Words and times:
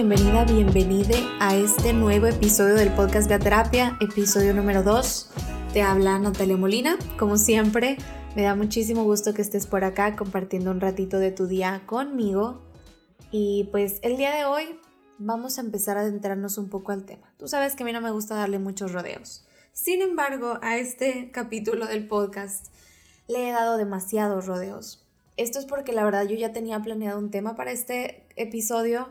bienvenida, 0.00 0.44
bienvenida 0.44 1.16
a 1.40 1.54
este 1.54 1.92
nuevo 1.92 2.26
episodio 2.26 2.74
del 2.74 2.88
podcast 2.94 3.28
Beaterapia, 3.28 3.98
episodio 4.00 4.54
número 4.54 4.82
2. 4.82 5.30
Te 5.72 5.82
habla 5.82 6.18
Natalia 6.18 6.56
Molina. 6.56 6.96
Como 7.18 7.36
siempre, 7.36 7.96
me 8.34 8.42
da 8.42 8.54
muchísimo 8.54 9.04
gusto 9.04 9.34
que 9.34 9.42
estés 9.42 9.66
por 9.66 9.84
acá 9.84 10.16
compartiendo 10.16 10.70
un 10.70 10.80
ratito 10.80 11.18
de 11.18 11.32
tu 11.32 11.46
día 11.46 11.82
conmigo. 11.86 12.69
Y 13.30 13.68
pues 13.70 14.00
el 14.02 14.16
día 14.16 14.34
de 14.34 14.44
hoy 14.44 14.78
vamos 15.18 15.58
a 15.58 15.60
empezar 15.60 15.96
a 15.96 16.00
adentrarnos 16.00 16.58
un 16.58 16.68
poco 16.68 16.92
al 16.92 17.04
tema. 17.04 17.32
Tú 17.38 17.48
sabes 17.48 17.74
que 17.74 17.82
a 17.82 17.86
mí 17.86 17.92
no 17.92 18.00
me 18.00 18.10
gusta 18.10 18.34
darle 18.34 18.58
muchos 18.58 18.92
rodeos. 18.92 19.46
Sin 19.72 20.02
embargo, 20.02 20.58
a 20.62 20.78
este 20.78 21.30
capítulo 21.32 21.86
del 21.86 22.06
podcast 22.06 22.66
le 23.28 23.48
he 23.48 23.52
dado 23.52 23.76
demasiados 23.76 24.46
rodeos. 24.46 25.06
Esto 25.36 25.58
es 25.58 25.66
porque 25.66 25.92
la 25.92 26.04
verdad 26.04 26.26
yo 26.26 26.36
ya 26.36 26.52
tenía 26.52 26.82
planeado 26.82 27.18
un 27.18 27.30
tema 27.30 27.54
para 27.54 27.70
este 27.72 28.26
episodio 28.36 29.08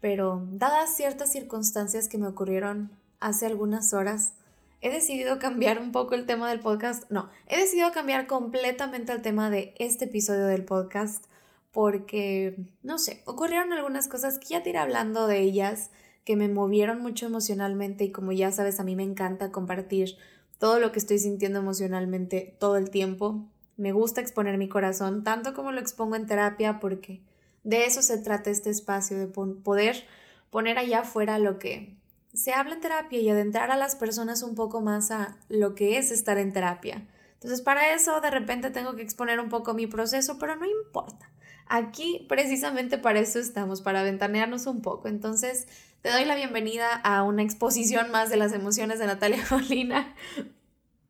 pero 0.00 0.46
dadas 0.52 0.96
ciertas 0.96 1.30
circunstancias 1.30 2.08
que 2.08 2.18
me 2.18 2.26
ocurrieron 2.26 2.90
hace 3.20 3.46
algunas 3.46 3.92
horas, 3.92 4.32
he 4.80 4.90
decidido 4.90 5.38
cambiar 5.38 5.78
un 5.78 5.92
poco 5.92 6.14
el 6.14 6.24
tema 6.24 6.48
del 6.48 6.60
podcast. 6.60 7.04
No, 7.10 7.28
he 7.48 7.58
decidido 7.58 7.92
cambiar 7.92 8.26
completamente 8.26 9.12
el 9.12 9.20
tema 9.20 9.50
de 9.50 9.74
este 9.78 10.06
episodio 10.06 10.46
del 10.46 10.64
podcast 10.64 11.26
porque, 11.72 12.74
no 12.82 12.98
sé, 12.98 13.22
ocurrieron 13.26 13.72
algunas 13.72 14.08
cosas 14.08 14.38
que 14.38 14.48
ya 14.48 14.62
te 14.62 14.70
iré 14.70 14.78
hablando 14.78 15.26
de 15.26 15.40
ellas, 15.40 15.90
que 16.24 16.36
me 16.36 16.48
movieron 16.48 17.00
mucho 17.00 17.26
emocionalmente 17.26 18.04
y 18.04 18.12
como 18.12 18.32
ya 18.32 18.52
sabes, 18.52 18.80
a 18.80 18.84
mí 18.84 18.96
me 18.96 19.02
encanta 19.02 19.52
compartir 19.52 20.16
todo 20.58 20.78
lo 20.78 20.92
que 20.92 20.98
estoy 20.98 21.18
sintiendo 21.18 21.58
emocionalmente 21.58 22.56
todo 22.58 22.76
el 22.76 22.90
tiempo. 22.90 23.48
Me 23.76 23.92
gusta 23.92 24.20
exponer 24.20 24.58
mi 24.58 24.68
corazón, 24.68 25.24
tanto 25.24 25.54
como 25.54 25.72
lo 25.72 25.80
expongo 25.80 26.16
en 26.16 26.26
terapia, 26.26 26.80
porque 26.80 27.22
de 27.64 27.86
eso 27.86 28.02
se 28.02 28.18
trata 28.18 28.50
este 28.50 28.70
espacio, 28.70 29.18
de 29.18 29.26
poder 29.26 30.04
poner 30.50 30.78
allá 30.78 31.00
afuera 31.00 31.38
lo 31.38 31.58
que 31.58 31.96
se 32.34 32.52
habla 32.52 32.74
en 32.74 32.80
terapia 32.80 33.20
y 33.20 33.28
adentrar 33.28 33.70
a 33.70 33.76
las 33.76 33.96
personas 33.96 34.42
un 34.42 34.54
poco 34.54 34.80
más 34.80 35.10
a 35.10 35.38
lo 35.48 35.74
que 35.74 35.98
es 35.98 36.10
estar 36.10 36.38
en 36.38 36.52
terapia. 36.52 37.06
Entonces, 37.34 37.62
para 37.62 37.94
eso 37.94 38.20
de 38.20 38.30
repente 38.30 38.70
tengo 38.70 38.96
que 38.96 39.02
exponer 39.02 39.40
un 39.40 39.48
poco 39.48 39.72
mi 39.72 39.86
proceso, 39.86 40.38
pero 40.38 40.56
no 40.56 40.66
importa. 40.66 41.30
Aquí 41.72 42.26
precisamente 42.28 42.98
para 42.98 43.20
eso 43.20 43.38
estamos, 43.38 43.80
para 43.80 44.02
ventanearnos 44.02 44.66
un 44.66 44.82
poco. 44.82 45.06
Entonces, 45.06 45.68
te 46.02 46.10
doy 46.10 46.24
la 46.24 46.34
bienvenida 46.34 46.92
a 46.92 47.22
una 47.22 47.44
exposición 47.44 48.10
más 48.10 48.28
de 48.28 48.36
las 48.36 48.52
emociones 48.52 48.98
de 48.98 49.06
Natalia 49.06 49.44
Molina. 49.52 50.12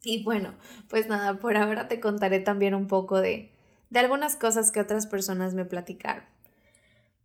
Y 0.02 0.22
bueno, 0.22 0.52
pues 0.88 1.08
nada, 1.08 1.38
por 1.38 1.56
ahora 1.56 1.88
te 1.88 1.98
contaré 1.98 2.40
también 2.40 2.74
un 2.74 2.88
poco 2.88 3.22
de, 3.22 3.50
de 3.88 3.98
algunas 4.00 4.36
cosas 4.36 4.70
que 4.70 4.80
otras 4.80 5.06
personas 5.06 5.54
me 5.54 5.64
platicaron. 5.64 6.24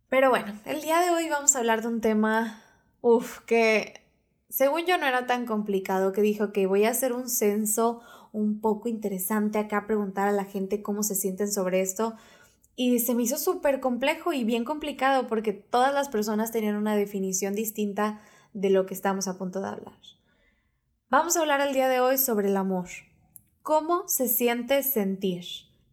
Pero 0.08 0.30
bueno, 0.30 0.58
el 0.64 0.80
día 0.80 1.00
de 1.02 1.10
hoy 1.10 1.28
vamos 1.28 1.56
a 1.56 1.58
hablar 1.58 1.82
de 1.82 1.88
un 1.88 2.00
tema, 2.00 2.62
uff, 3.02 3.40
que 3.40 4.00
según 4.48 4.86
yo 4.86 4.96
no 4.96 5.06
era 5.06 5.26
tan 5.26 5.44
complicado, 5.44 6.12
que 6.12 6.22
dijo 6.22 6.52
que 6.52 6.66
voy 6.66 6.84
a 6.84 6.90
hacer 6.90 7.12
un 7.12 7.28
censo 7.28 8.00
un 8.32 8.62
poco 8.62 8.88
interesante 8.88 9.58
acá, 9.58 9.86
preguntar 9.86 10.26
a 10.26 10.32
la 10.32 10.44
gente 10.44 10.82
cómo 10.82 11.02
se 11.02 11.14
sienten 11.14 11.52
sobre 11.52 11.82
esto. 11.82 12.14
Y 12.76 13.00
se 13.00 13.14
me 13.14 13.24
hizo 13.24 13.38
súper 13.38 13.80
complejo 13.80 14.32
y 14.32 14.44
bien 14.44 14.64
complicado 14.64 15.26
porque 15.26 15.52
todas 15.52 15.92
las 15.92 16.08
personas 16.08 16.52
tenían 16.52 16.76
una 16.76 16.94
definición 16.94 17.54
distinta 17.54 18.20
de 18.52 18.70
lo 18.70 18.86
que 18.86 18.94
estamos 18.94 19.26
a 19.26 19.36
punto 19.36 19.60
de 19.60 19.68
hablar. 19.68 19.98
Vamos 21.08 21.36
a 21.36 21.40
hablar 21.40 21.60
el 21.60 21.74
día 21.74 21.88
de 21.88 22.00
hoy 22.00 22.18
sobre 22.18 22.48
el 22.48 22.56
amor. 22.56 22.88
¿Cómo 23.62 24.06
se 24.06 24.28
siente 24.28 24.82
sentir 24.82 25.44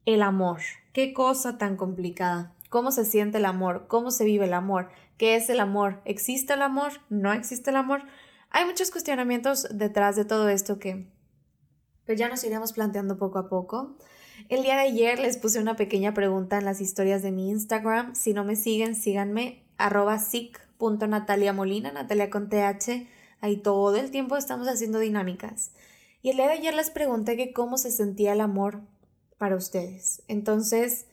el 0.05 0.21
amor? 0.21 0.59
Qué 0.91 1.13
cosa 1.13 1.57
tan 1.57 1.77
complicada 1.77 2.53
cómo 2.73 2.91
se 2.91 3.05
siente 3.05 3.37
el 3.37 3.45
amor, 3.45 3.85
cómo 3.87 4.09
se 4.09 4.25
vive 4.25 4.45
el 4.45 4.53
amor, 4.55 4.89
qué 5.19 5.35
es 5.35 5.47
el 5.51 5.59
amor, 5.59 6.01
existe 6.05 6.53
el 6.53 6.63
amor, 6.63 6.93
no 7.07 7.31
existe 7.31 7.69
el 7.69 7.75
amor. 7.75 8.01
Hay 8.49 8.65
muchos 8.65 8.89
cuestionamientos 8.89 9.67
detrás 9.69 10.15
de 10.15 10.25
todo 10.25 10.49
esto 10.49 10.79
que 10.79 11.07
pues 12.07 12.17
ya 12.17 12.29
nos 12.29 12.43
iremos 12.43 12.73
planteando 12.73 13.19
poco 13.19 13.37
a 13.37 13.47
poco. 13.47 13.95
El 14.49 14.63
día 14.63 14.75
de 14.75 14.81
ayer 14.81 15.19
les 15.19 15.37
puse 15.37 15.59
una 15.59 15.75
pequeña 15.75 16.13
pregunta 16.13 16.57
en 16.57 16.65
las 16.65 16.81
historias 16.81 17.21
de 17.23 17.31
mi 17.31 17.49
Instagram. 17.49 18.15
Si 18.15 18.33
no 18.33 18.43
me 18.43 18.55
siguen, 18.55 18.95
síganme 18.95 19.63
arroba 19.77 20.19
Natalia 21.07 21.53
Molina, 21.53 21.91
Natalia 21.91 22.29
con 22.29 22.49
TH. 22.49 23.07
Ahí 23.41 23.57
todo 23.57 23.95
el 23.95 24.11
tiempo 24.11 24.37
estamos 24.37 24.67
haciendo 24.67 24.99
dinámicas. 24.99 25.71
Y 26.21 26.29
el 26.29 26.37
día 26.37 26.47
de 26.47 26.53
ayer 26.53 26.73
les 26.73 26.89
pregunté 26.89 27.37
que 27.37 27.53
cómo 27.53 27.77
se 27.77 27.91
sentía 27.91 28.33
el 28.33 28.41
amor 28.41 28.81
para 29.37 29.55
ustedes. 29.55 30.23
Entonces, 30.27 31.07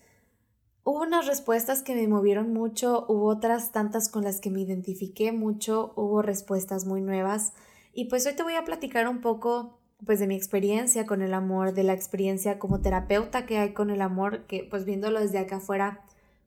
Hubo 0.83 1.03
unas 1.03 1.27
respuestas 1.27 1.83
que 1.83 1.95
me 1.95 2.09
movieron 2.09 2.55
mucho, 2.55 3.05
hubo 3.07 3.27
otras 3.27 3.71
tantas 3.71 4.09
con 4.09 4.25
las 4.25 4.41
que 4.41 4.51
me 4.51 4.63
identifiqué 4.63 5.31
mucho, 5.31 5.93
hubo 5.95 6.23
respuestas 6.23 6.87
muy 6.87 7.03
nuevas 7.03 7.53
y 7.93 8.07
pues 8.07 8.25
hoy 8.27 8.33
te 8.33 8.43
voy 8.43 8.55
a 8.55 8.65
platicar 8.65 9.07
un 9.07 9.21
poco 9.21 9.79
pues 10.05 10.19
de 10.19 10.27
mi 10.27 10.35
experiencia 10.35 11.07
con 11.07 11.23
el 11.23 11.35
amor, 11.35 11.75
de 11.75 11.85
la 11.85 11.93
experiencia 11.93 12.59
como 12.59 12.81
terapeuta 12.81 13.47
que 13.47 13.59
hay 13.59 13.73
con 13.73 13.91
el 13.91 14.01
amor, 14.01 14.47
que 14.47 14.67
pues 14.69 14.85
viéndolo 14.85 15.21
desde 15.21 15.39
acá 15.39 15.57
afuera, 15.57 16.01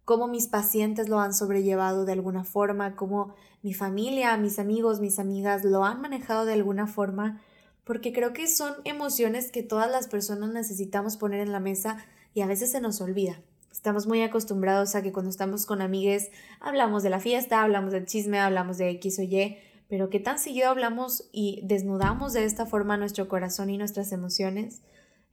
cómo 0.05 0.27
mis 0.27 0.47
pacientes 0.47 1.09
lo 1.09 1.19
han 1.19 1.33
sobrellevado 1.33 2.05
de 2.05 2.13
alguna 2.13 2.43
forma, 2.43 2.95
cómo 2.95 3.35
mi 3.61 3.73
familia, 3.73 4.35
mis 4.37 4.59
amigos, 4.59 4.99
mis 4.99 5.19
amigas 5.19 5.63
lo 5.63 5.85
han 5.85 6.01
manejado 6.01 6.45
de 6.45 6.53
alguna 6.53 6.87
forma, 6.87 7.41
porque 7.83 8.13
creo 8.13 8.33
que 8.33 8.47
son 8.47 8.73
emociones 8.83 9.51
que 9.51 9.63
todas 9.63 9.89
las 9.89 10.07
personas 10.07 10.51
necesitamos 10.51 11.17
poner 11.17 11.41
en 11.41 11.51
la 11.51 11.59
mesa 11.59 11.97
y 12.33 12.41
a 12.41 12.47
veces 12.47 12.71
se 12.71 12.81
nos 12.81 12.99
olvida. 13.01 13.39
Estamos 13.71 14.07
muy 14.07 14.21
acostumbrados 14.21 14.95
a 14.95 15.01
que 15.01 15.11
cuando 15.11 15.29
estamos 15.29 15.65
con 15.65 15.81
amigues 15.81 16.29
hablamos 16.59 17.03
de 17.03 17.09
la 17.09 17.19
fiesta, 17.19 17.61
hablamos 17.61 17.91
del 17.91 18.05
chisme, 18.05 18.39
hablamos 18.39 18.77
de 18.77 18.89
X 18.91 19.19
o 19.19 19.23
Y, 19.23 19.57
pero 19.93 20.09
¿qué 20.09 20.19
tan 20.19 20.39
seguido 20.39 20.69
hablamos 20.69 21.29
y 21.31 21.61
desnudamos 21.65 22.33
de 22.33 22.45
esta 22.45 22.65
forma 22.65 22.97
nuestro 22.97 23.27
corazón 23.27 23.69
y 23.69 23.77
nuestras 23.77 24.11
emociones? 24.11 24.81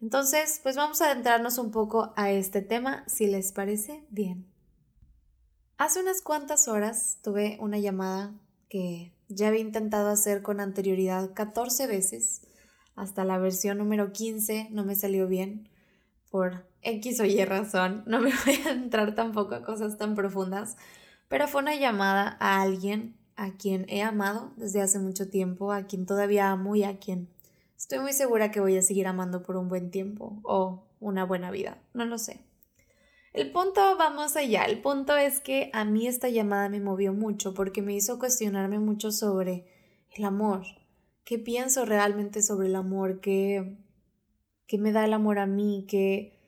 Entonces, 0.02 0.60
pues 0.62 0.76
vamos 0.76 1.00
a 1.00 1.06
adentrarnos 1.06 1.56
un 1.56 1.70
poco 1.70 2.12
a 2.14 2.30
este 2.30 2.60
tema, 2.60 3.02
si 3.06 3.26
les 3.26 3.52
parece 3.52 4.04
bien. 4.10 4.46
Hace 5.78 6.02
unas 6.02 6.20
cuantas 6.20 6.68
horas 6.68 7.16
tuve 7.22 7.56
una 7.58 7.78
llamada 7.78 8.34
que 8.68 9.14
ya 9.28 9.48
había 9.48 9.62
intentado 9.62 10.10
hacer 10.10 10.42
con 10.42 10.60
anterioridad 10.60 11.32
14 11.32 11.86
veces. 11.86 12.42
Hasta 12.94 13.24
la 13.24 13.38
versión 13.38 13.78
número 13.78 14.12
15 14.12 14.68
no 14.72 14.84
me 14.84 14.94
salió 14.94 15.26
bien 15.26 15.70
por 16.28 16.66
X 16.82 17.18
o 17.20 17.24
Y 17.24 17.42
razón, 17.46 18.04
no 18.06 18.20
me 18.20 18.30
voy 18.44 18.56
a 18.66 18.72
entrar 18.72 19.14
tampoco 19.14 19.54
a 19.54 19.64
cosas 19.64 19.96
tan 19.96 20.14
profundas, 20.14 20.76
pero 21.28 21.48
fue 21.48 21.62
una 21.62 21.76
llamada 21.76 22.36
a 22.40 22.60
alguien 22.60 23.18
a 23.40 23.56
quien 23.56 23.86
he 23.88 24.02
amado 24.02 24.52
desde 24.56 24.82
hace 24.82 24.98
mucho 24.98 25.28
tiempo, 25.28 25.72
a 25.72 25.86
quien 25.86 26.06
todavía 26.06 26.50
amo 26.50 26.76
y 26.76 26.84
a 26.84 26.98
quien 26.98 27.28
estoy 27.76 28.00
muy 28.00 28.12
segura 28.12 28.50
que 28.50 28.60
voy 28.60 28.76
a 28.76 28.82
seguir 28.82 29.06
amando 29.06 29.42
por 29.42 29.56
un 29.56 29.68
buen 29.68 29.90
tiempo 29.90 30.40
o 30.44 30.84
una 31.00 31.24
buena 31.24 31.50
vida, 31.50 31.82
no 31.94 32.04
lo 32.04 32.18
sé. 32.18 32.44
El 33.32 33.50
punto 33.52 33.80
vamos 33.96 34.36
allá, 34.36 34.64
el 34.64 34.82
punto 34.82 35.16
es 35.16 35.40
que 35.40 35.70
a 35.72 35.84
mí 35.84 36.06
esta 36.06 36.28
llamada 36.28 36.68
me 36.68 36.80
movió 36.80 37.12
mucho 37.12 37.54
porque 37.54 37.80
me 37.80 37.94
hizo 37.94 38.18
cuestionarme 38.18 38.78
mucho 38.78 39.10
sobre 39.10 39.66
el 40.10 40.24
amor, 40.24 40.62
qué 41.24 41.38
pienso 41.38 41.84
realmente 41.84 42.42
sobre 42.42 42.68
el 42.68 42.76
amor, 42.76 43.20
qué 43.20 43.78
¿Qué 44.70 44.78
me 44.78 44.92
da 44.92 45.04
el 45.04 45.14
amor 45.14 45.40
a 45.40 45.46
mí? 45.46 45.84
¿Qué, 45.88 46.38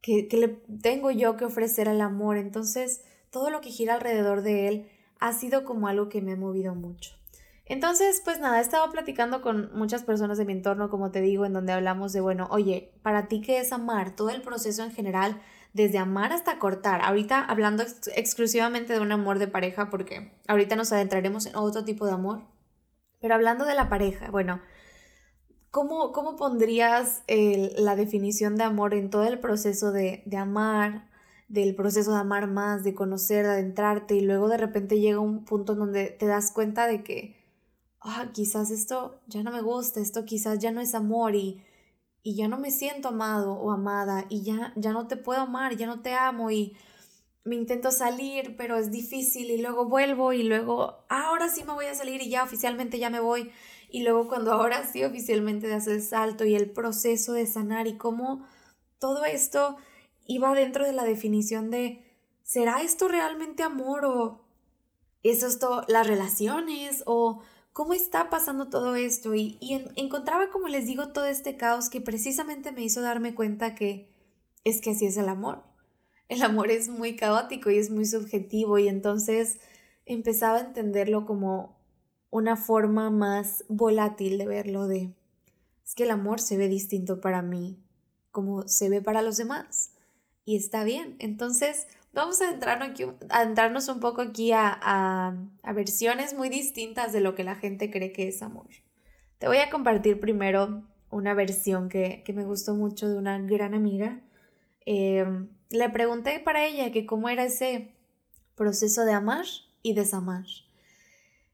qué, 0.00 0.26
qué 0.26 0.38
le 0.38 0.48
tengo 0.80 1.10
yo 1.10 1.36
que 1.36 1.44
ofrecer 1.44 1.86
al 1.86 2.00
amor? 2.00 2.38
Entonces, 2.38 3.02
todo 3.30 3.50
lo 3.50 3.60
que 3.60 3.68
gira 3.68 3.92
alrededor 3.92 4.40
de 4.40 4.68
él 4.68 4.88
ha 5.20 5.32
sido 5.32 5.64
como 5.64 5.88
algo 5.88 6.08
que 6.08 6.22
me 6.22 6.32
ha 6.32 6.36
movido 6.36 6.74
mucho. 6.74 7.12
Entonces, 7.64 8.22
pues 8.24 8.38
nada, 8.38 8.58
he 8.58 8.62
estado 8.62 8.90
platicando 8.92 9.42
con 9.42 9.70
muchas 9.74 10.04
personas 10.04 10.38
de 10.38 10.44
mi 10.44 10.52
entorno, 10.52 10.88
como 10.88 11.10
te 11.10 11.20
digo, 11.20 11.44
en 11.44 11.52
donde 11.52 11.72
hablamos 11.72 12.12
de, 12.12 12.20
bueno, 12.20 12.46
oye, 12.50 12.92
para 13.02 13.26
ti 13.26 13.40
qué 13.40 13.58
es 13.58 13.72
amar, 13.72 14.14
todo 14.14 14.30
el 14.30 14.40
proceso 14.40 14.84
en 14.84 14.92
general, 14.92 15.40
desde 15.72 15.98
amar 15.98 16.32
hasta 16.32 16.60
cortar. 16.60 17.00
Ahorita 17.02 17.44
hablando 17.44 17.82
exclusivamente 18.14 18.92
de 18.92 19.00
un 19.00 19.10
amor 19.10 19.40
de 19.40 19.48
pareja, 19.48 19.90
porque 19.90 20.32
ahorita 20.46 20.76
nos 20.76 20.92
adentraremos 20.92 21.46
en 21.46 21.56
otro 21.56 21.84
tipo 21.84 22.06
de 22.06 22.12
amor, 22.12 22.42
pero 23.20 23.34
hablando 23.34 23.64
de 23.64 23.74
la 23.74 23.88
pareja, 23.88 24.30
bueno, 24.30 24.60
¿Cómo, 25.76 26.10
cómo 26.12 26.36
pondrías 26.36 27.22
la 27.28 27.96
definición 27.96 28.56
de 28.56 28.64
amor 28.64 28.94
en 28.94 29.10
todo 29.10 29.24
el 29.24 29.38
proceso 29.38 29.92
de, 29.92 30.22
de 30.24 30.38
amar, 30.38 31.06
del 31.48 31.74
proceso 31.74 32.12
de 32.12 32.18
amar 32.18 32.48
más, 32.48 32.82
de 32.82 32.94
conocer, 32.94 33.44
de 33.44 33.52
adentrarte 33.52 34.16
y 34.16 34.20
luego 34.20 34.48
de 34.48 34.56
repente 34.56 35.00
llega 35.00 35.20
un 35.20 35.44
punto 35.44 35.74
en 35.74 35.78
donde 35.78 36.06
te 36.06 36.26
das 36.26 36.50
cuenta 36.52 36.86
de 36.86 37.04
que, 37.04 37.36
ah, 38.00 38.30
quizás 38.32 38.70
esto 38.70 39.20
ya 39.26 39.42
no 39.42 39.52
me 39.52 39.62
gusta, 39.62 40.00
esto 40.00 40.24
quizás 40.24 40.58
ya 40.58 40.72
no 40.72 40.80
es 40.80 40.94
amor 40.94 41.34
y, 41.36 41.62
y 42.22 42.34
ya 42.34 42.48
no 42.48 42.58
me 42.58 42.70
siento 42.70 43.08
amado 43.08 43.52
o 43.52 43.70
amada 43.70 44.26
y 44.28 44.42
ya, 44.42 44.72
ya 44.76 44.92
no 44.92 45.06
te 45.06 45.16
puedo 45.16 45.42
amar, 45.42 45.76
ya 45.76 45.86
no 45.86 46.00
te 46.02 46.14
amo 46.14 46.50
y 46.50 46.76
me 47.44 47.54
intento 47.54 47.92
salir, 47.92 48.56
pero 48.56 48.76
es 48.76 48.90
difícil 48.90 49.50
y 49.52 49.58
luego 49.62 49.86
vuelvo 49.88 50.32
y 50.32 50.42
luego 50.42 51.04
ahora 51.08 51.48
sí 51.48 51.62
me 51.62 51.74
voy 51.74 51.86
a 51.86 51.94
salir 51.94 52.20
y 52.20 52.28
ya 52.28 52.42
oficialmente 52.42 52.98
ya 52.98 53.08
me 53.08 53.20
voy 53.20 53.52
y 53.88 54.02
luego 54.02 54.26
cuando 54.26 54.52
ahora 54.52 54.84
sí 54.84 55.04
oficialmente 55.04 55.68
das 55.68 55.86
el 55.86 56.02
salto 56.02 56.44
y 56.44 56.56
el 56.56 56.70
proceso 56.70 57.32
de 57.34 57.46
sanar 57.46 57.86
y 57.86 57.96
cómo 57.96 58.44
todo 58.98 59.24
esto 59.24 59.76
iba 60.26 60.54
dentro 60.54 60.84
de 60.84 60.92
la 60.92 61.04
definición 61.04 61.70
de 61.70 62.04
¿será 62.42 62.82
esto 62.82 63.08
realmente 63.08 63.62
amor 63.62 64.04
o 64.04 64.44
es 65.22 65.42
esto 65.42 65.82
las 65.88 66.06
relaciones 66.06 67.02
o 67.06 67.42
cómo 67.72 67.92
está 67.92 68.30
pasando 68.30 68.68
todo 68.68 68.94
esto? 68.94 69.34
Y, 69.34 69.58
encontraba, 69.96 70.50
como 70.50 70.68
les 70.68 70.86
digo, 70.86 71.08
todo 71.08 71.26
este 71.26 71.56
caos 71.56 71.90
que 71.90 72.00
precisamente 72.00 72.72
me 72.72 72.82
hizo 72.82 73.00
darme 73.00 73.34
cuenta 73.34 73.74
que 73.74 74.12
es 74.64 74.80
que 74.80 74.90
así 74.90 75.06
es 75.06 75.16
el 75.16 75.28
amor 75.28 75.62
el 76.28 76.42
amor 76.42 76.70
es 76.70 76.88
muy 76.88 77.16
caótico 77.16 77.70
y 77.70 77.78
es 77.78 77.90
muy 77.90 78.04
subjetivo 78.04 78.78
y 78.78 78.88
entonces 78.88 79.60
empezaba 80.04 80.58
a 80.58 80.62
entenderlo 80.62 81.24
como 81.24 81.78
una 82.30 82.56
forma 82.56 83.10
más 83.10 83.64
volátil 83.68 84.38
de 84.38 84.46
verlo 84.46 84.88
de 84.88 85.14
es 85.84 85.94
que 85.94 86.02
el 86.02 86.10
amor 86.10 86.40
se 86.40 86.56
ve 86.56 86.68
distinto 86.68 87.20
para 87.20 87.42
mí 87.42 87.78
como 88.32 88.66
se 88.66 88.88
ve 88.88 89.00
para 89.00 89.22
los 89.22 89.36
demás 89.36 89.92
y 90.46 90.56
está 90.56 90.84
bien. 90.84 91.16
Entonces 91.18 91.86
vamos 92.14 92.40
a, 92.40 92.50
entrarnos, 92.50 92.88
aquí, 92.88 93.04
un 93.04 94.00
poco 94.00 94.22
aquí 94.22 94.52
a, 94.52 94.78
a, 94.80 95.72
versiones 95.74 96.32
muy 96.32 96.48
distintas 96.48 97.12
de 97.12 97.20
lo 97.20 97.34
que 97.34 97.44
la 97.44 97.56
gente 97.56 97.90
cree 97.90 98.12
que 98.12 98.28
es 98.28 98.40
amor. 98.40 98.68
Te 99.38 99.48
voy 99.48 99.58
a 99.58 99.68
compartir 99.68 100.18
primero 100.18 100.84
una 101.10 101.34
versión 101.34 101.90
que, 101.90 102.22
que 102.24 102.32
me 102.32 102.44
gustó 102.44 102.74
mucho 102.74 103.06
de 103.08 103.18
una 103.18 103.38
gran 103.38 103.74
amiga. 103.74 104.22
Eh, 104.86 105.26
le 105.68 105.90
pregunté 105.90 106.40
para 106.40 106.64
ella 106.64 106.90
que 106.92 107.04
cómo 107.04 107.28
era 107.28 107.44
ese 107.44 107.92
proceso 108.54 109.04
de 109.04 109.12
amar 109.12 109.44
y 109.82 109.94
desamar. 109.94 110.46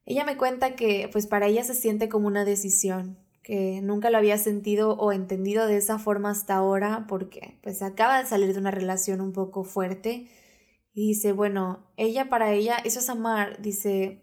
Ella 0.05 0.25
me 0.25 0.37
cuenta 0.37 0.77
que 0.77 1.09
pues 1.11 1.27
para 1.27 1.47
ella 1.47 1.65
se 1.65 1.75
siente 1.75 2.09
como 2.09 2.27
una 2.27 2.44
decisión, 2.44 3.19
que 3.43 3.81
nunca 3.83 4.11
lo 4.11 4.19
había 4.19 4.39
sentido 4.39 4.93
o 4.94 5.12
entendido 5.12 5.67
de 5.67 5.77
esa 5.77 5.99
forma 5.99 6.31
hasta 6.31 6.55
ahora 6.55 7.06
porque 7.09 7.59
pues 7.62 7.83
acaba 7.83 8.21
de 8.21 8.29
salir 8.29 8.53
de 8.53 8.61
una 8.61 8.71
relación 8.71 9.21
un 9.21 9.33
poco 9.33 9.65
fuerte 9.65 10.29
y 10.94 11.09
dice, 11.09 11.33
bueno, 11.33 11.87
ella 11.97 12.29
para 12.29 12.53
ella 12.53 12.77
eso 12.85 13.00
es 13.00 13.09
amar, 13.09 13.61
dice, 13.61 14.23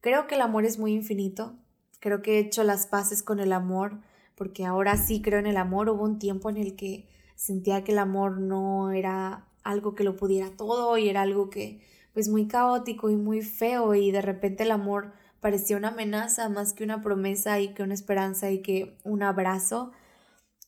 creo 0.00 0.26
que 0.26 0.34
el 0.34 0.40
amor 0.40 0.64
es 0.64 0.78
muy 0.78 0.92
infinito, 0.92 1.56
creo 2.00 2.22
que 2.22 2.36
he 2.36 2.38
hecho 2.40 2.64
las 2.64 2.86
paces 2.86 3.22
con 3.22 3.40
el 3.40 3.52
amor 3.52 4.00
porque 4.34 4.64
ahora 4.64 4.96
sí 4.96 5.22
creo 5.22 5.38
en 5.38 5.46
el 5.46 5.56
amor, 5.56 5.88
hubo 5.88 6.04
un 6.04 6.18
tiempo 6.18 6.50
en 6.50 6.56
el 6.56 6.76
que 6.76 7.08
sentía 7.36 7.84
que 7.84 7.92
el 7.92 7.98
amor 7.98 8.40
no 8.40 8.90
era 8.90 9.48
algo 9.62 9.94
que 9.94 10.04
lo 10.04 10.16
pudiera 10.16 10.50
todo 10.56 10.96
y 10.98 11.08
era 11.08 11.22
algo 11.22 11.50
que 11.50 11.80
pues 12.12 12.28
muy 12.28 12.48
caótico 12.48 13.10
y 13.10 13.16
muy 13.16 13.42
feo 13.42 13.94
y 13.94 14.10
de 14.10 14.22
repente 14.22 14.64
el 14.64 14.72
amor 14.72 15.12
parecía 15.40 15.76
una 15.76 15.88
amenaza 15.88 16.48
más 16.48 16.72
que 16.72 16.84
una 16.84 17.02
promesa 17.02 17.60
y 17.60 17.74
que 17.74 17.82
una 17.82 17.94
esperanza 17.94 18.50
y 18.50 18.60
que 18.62 18.96
un 19.04 19.22
abrazo. 19.22 19.92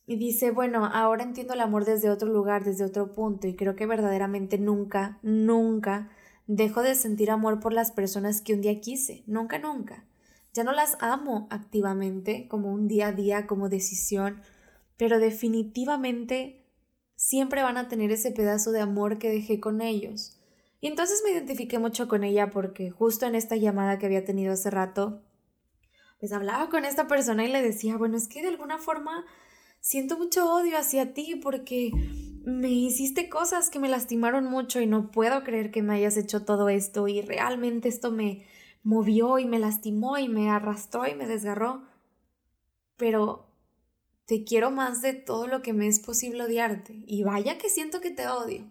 Y 0.07 0.17
dice, 0.17 0.51
bueno, 0.51 0.87
ahora 0.87 1.23
entiendo 1.23 1.55
el 1.55 1.61
amor 1.61 1.85
desde 1.85 2.11
otro 2.11 2.29
lugar, 2.33 2.65
desde 2.65 2.85
otro 2.85 3.13
punto 3.13 3.47
y 3.47 3.55
creo 3.55 3.77
que 3.77 3.87
verdaderamente 3.87 4.59
nunca, 4.59 5.19
nunca 5.23 6.11
dejo 6.47 6.83
de 6.83 6.97
sentir 6.97 7.31
amor 7.31 7.61
por 7.61 7.73
las 7.73 7.93
personas 7.93 8.43
que 8.43 8.55
un 8.55 8.61
día 8.61 8.81
quise, 8.81 9.23
nunca, 9.27 9.59
nunca. 9.59 10.05
Ya 10.53 10.65
no 10.65 10.73
las 10.73 10.97
amo 11.01 11.47
activamente 11.51 12.49
como 12.49 12.73
un 12.73 12.89
día 12.89 13.09
a 13.09 13.13
día, 13.13 13.47
como 13.47 13.69
decisión, 13.69 14.43
pero 14.97 15.21
definitivamente 15.21 16.67
siempre 17.15 17.63
van 17.63 17.77
a 17.77 17.87
tener 17.87 18.11
ese 18.11 18.33
pedazo 18.33 18.73
de 18.73 18.81
amor 18.81 19.19
que 19.19 19.31
dejé 19.31 19.61
con 19.61 19.81
ellos. 19.81 20.40
Y 20.81 20.87
entonces 20.87 21.23
me 21.25 21.33
identifiqué 21.33 21.79
mucho 21.79 22.09
con 22.09 22.25
ella 22.25 22.51
porque 22.51 22.91
justo 22.91 23.27
en 23.27 23.35
esta 23.35 23.57
llamada 23.57 23.99
que 23.99 24.07
había 24.07 24.25
tenido 24.25 24.53
hace 24.53 24.71
rato, 24.71 25.23
pues 26.19 26.33
hablaba 26.33 26.69
con 26.69 26.85
esta 26.85 27.07
persona 27.07 27.45
y 27.45 27.53
le 27.53 27.63
decía, 27.63 27.97
bueno, 27.97 28.17
es 28.17 28.29
que 28.29 28.43
de 28.43 28.49
alguna 28.49 28.79
forma 28.79 29.25
siento 29.81 30.19
mucho 30.19 30.53
odio 30.53 30.79
hacia 30.79 31.13
ti 31.13 31.39
porque 31.43 31.91
me 32.45 32.71
hiciste 32.71 33.29
cosas 33.29 33.69
que 33.69 33.79
me 33.79 33.89
lastimaron 33.89 34.45
mucho 34.45 34.81
y 34.81 34.87
no 34.87 35.11
puedo 35.11 35.45
creer 35.45 35.71
que 35.71 35.83
me 35.83 35.95
hayas 35.95 36.17
hecho 36.17 36.45
todo 36.45 36.69
esto 36.69 37.09
y 37.09 37.21
realmente 37.23 37.89
esto 37.89 38.11
me 38.11 38.47
movió 38.83 39.39
y 39.39 39.45
me 39.45 39.59
lastimó 39.59 40.19
y 40.19 40.29
me 40.29 40.51
arrastró 40.51 41.07
y 41.07 41.15
me 41.15 41.27
desgarró. 41.27 41.83
Pero 42.97 43.47
te 44.27 44.45
quiero 44.45 44.71
más 44.71 45.03
de 45.03 45.13
todo 45.13 45.47
lo 45.47 45.61
que 45.61 45.73
me 45.73 45.89
es 45.89 46.01
posible 46.01 46.45
odiarte. 46.45 47.03
Y 47.07 47.25
vaya 47.25 47.59
que 47.59 47.69
siento 47.69 48.01
que 48.01 48.11
te 48.11 48.29
odio. 48.29 48.65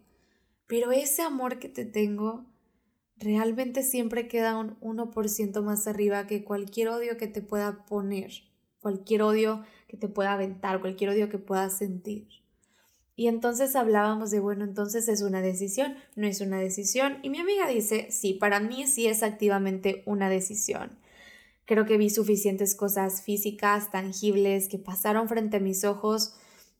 Pero 0.69 0.91
ese 0.91 1.23
amor 1.23 1.57
que 1.57 1.67
te 1.67 1.83
tengo 1.83 2.45
realmente 3.17 3.81
siempre 3.81 4.27
queda 4.27 4.55
un 4.55 4.79
1% 4.81 5.63
más 5.63 5.87
arriba 5.87 6.27
que 6.27 6.43
cualquier 6.43 6.89
odio 6.89 7.17
que 7.17 7.25
te 7.25 7.41
pueda 7.41 7.87
poner, 7.87 8.31
cualquier 8.79 9.23
odio 9.23 9.65
que 9.87 9.97
te 9.97 10.07
pueda 10.07 10.33
aventar, 10.33 10.79
cualquier 10.79 11.09
odio 11.09 11.27
que 11.27 11.39
puedas 11.39 11.75
sentir. 11.75 12.27
Y 13.15 13.27
entonces 13.29 13.75
hablábamos 13.75 14.29
de, 14.29 14.39
bueno, 14.39 14.63
entonces 14.63 15.07
es 15.07 15.23
una 15.23 15.41
decisión, 15.41 15.95
no 16.15 16.27
es 16.27 16.39
una 16.39 16.59
decisión. 16.59 17.17
Y 17.23 17.31
mi 17.31 17.39
amiga 17.39 17.67
dice, 17.67 18.11
sí, 18.11 18.35
para 18.35 18.59
mí 18.59 18.85
sí 18.85 19.07
es 19.07 19.23
activamente 19.23 20.03
una 20.05 20.29
decisión. 20.29 20.99
Creo 21.65 21.87
que 21.87 21.97
vi 21.97 22.11
suficientes 22.11 22.75
cosas 22.75 23.23
físicas, 23.23 23.89
tangibles, 23.89 24.69
que 24.69 24.77
pasaron 24.77 25.27
frente 25.27 25.57
a 25.57 25.61
mis 25.61 25.83
ojos, 25.83 26.35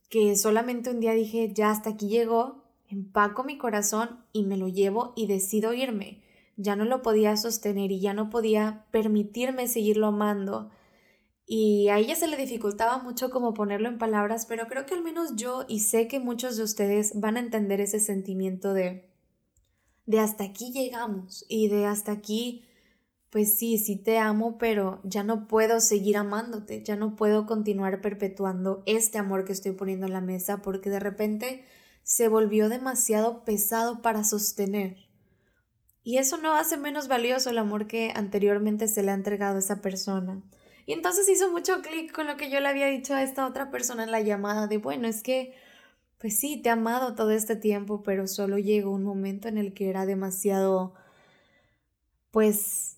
que 0.09 0.35
solamente 0.35 0.91
un 0.91 0.99
día 0.99 1.13
dije, 1.13 1.51
ya 1.53 1.71
hasta 1.71 1.89
aquí 1.89 2.07
llegó, 2.07 2.68
empaco 2.89 3.43
mi 3.43 3.57
corazón 3.57 4.23
y 4.33 4.43
me 4.43 4.57
lo 4.57 4.67
llevo 4.67 5.13
y 5.15 5.27
decido 5.27 5.73
irme. 5.73 6.21
Ya 6.57 6.75
no 6.75 6.85
lo 6.85 7.01
podía 7.01 7.37
sostener 7.37 7.91
y 7.91 7.99
ya 7.99 8.13
no 8.13 8.29
podía 8.29 8.85
permitirme 8.91 9.67
seguirlo 9.67 10.07
amando. 10.07 10.69
Y 11.45 11.87
a 11.89 11.97
ella 11.97 12.15
se 12.15 12.27
le 12.27 12.37
dificultaba 12.37 12.97
mucho 12.97 13.29
como 13.29 13.53
ponerlo 13.53 13.87
en 13.87 13.97
palabras, 13.97 14.45
pero 14.45 14.67
creo 14.67 14.85
que 14.85 14.93
al 14.93 15.03
menos 15.03 15.35
yo 15.35 15.65
y 15.67 15.79
sé 15.79 16.07
que 16.07 16.19
muchos 16.19 16.57
de 16.57 16.63
ustedes 16.63 17.19
van 17.19 17.37
a 17.37 17.39
entender 17.39 17.81
ese 17.81 17.99
sentimiento 17.99 18.73
de 18.73 19.09
de 20.09 20.19
hasta 20.19 20.43
aquí 20.43 20.71
llegamos 20.71 21.45
y 21.49 21.67
de 21.67 21.85
hasta 21.85 22.11
aquí 22.11 22.65
pues 23.29 23.55
sí, 23.59 23.77
sí 23.77 23.95
te 23.95 24.17
amo, 24.17 24.57
pero 24.57 25.01
ya 25.03 25.23
no 25.23 25.47
puedo 25.47 25.79
seguir 25.81 26.17
amándote, 26.17 26.81
ya 26.83 26.95
no 26.95 27.15
puedo 27.15 27.45
continuar 27.45 28.01
perpetuando 28.01 28.81
este 28.87 29.19
amor 29.19 29.45
que 29.45 29.51
estoy 29.53 29.73
poniendo 29.73 30.07
en 30.07 30.13
la 30.13 30.21
mesa 30.21 30.63
porque 30.63 30.89
de 30.89 30.99
repente 30.99 31.63
se 32.03 32.27
volvió 32.27 32.69
demasiado 32.69 33.43
pesado 33.43 34.01
para 34.01 34.23
sostener. 34.23 35.09
Y 36.03 36.17
eso 36.17 36.37
no 36.37 36.55
hace 36.55 36.77
menos 36.77 37.07
valioso 37.07 37.51
el 37.51 37.57
amor 37.59 37.85
que 37.85 38.11
anteriormente 38.15 38.87
se 38.87 39.03
le 39.03 39.11
ha 39.11 39.13
entregado 39.13 39.57
a 39.57 39.59
esa 39.59 39.81
persona. 39.81 40.41
Y 40.87 40.93
entonces 40.93 41.29
hizo 41.29 41.51
mucho 41.51 41.83
clic 41.83 42.11
con 42.11 42.25
lo 42.25 42.35
que 42.35 42.49
yo 42.49 42.59
le 42.59 42.67
había 42.67 42.87
dicho 42.87 43.13
a 43.13 43.21
esta 43.21 43.45
otra 43.45 43.69
persona 43.69 44.03
en 44.03 44.11
la 44.11 44.21
llamada 44.21 44.65
de, 44.65 44.77
bueno, 44.77 45.07
es 45.07 45.21
que, 45.21 45.53
pues 46.17 46.39
sí, 46.39 46.57
te 46.57 46.69
he 46.69 46.71
amado 46.71 47.13
todo 47.13 47.29
este 47.29 47.55
tiempo, 47.55 48.01
pero 48.01 48.25
solo 48.25 48.57
llegó 48.57 48.89
un 48.89 49.03
momento 49.03 49.47
en 49.47 49.59
el 49.59 49.75
que 49.75 49.89
era 49.89 50.07
demasiado, 50.07 50.95
pues, 52.31 52.97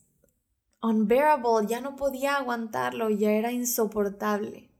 unbearable, 0.81 1.67
ya 1.67 1.81
no 1.81 1.97
podía 1.97 2.37
aguantarlo, 2.37 3.09
ya 3.09 3.31
era 3.31 3.51
insoportable. 3.51 4.70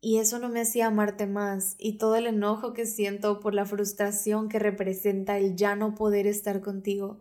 Y 0.00 0.18
eso 0.18 0.38
no 0.38 0.48
me 0.48 0.60
hacía 0.60 0.86
amarte 0.86 1.26
más, 1.26 1.74
y 1.78 1.98
todo 1.98 2.16
el 2.16 2.26
enojo 2.26 2.72
que 2.72 2.86
siento 2.86 3.40
por 3.40 3.54
la 3.54 3.64
frustración 3.64 4.48
que 4.48 4.58
representa 4.58 5.38
el 5.38 5.56
ya 5.56 5.74
no 5.74 5.94
poder 5.94 6.26
estar 6.26 6.60
contigo 6.60 7.18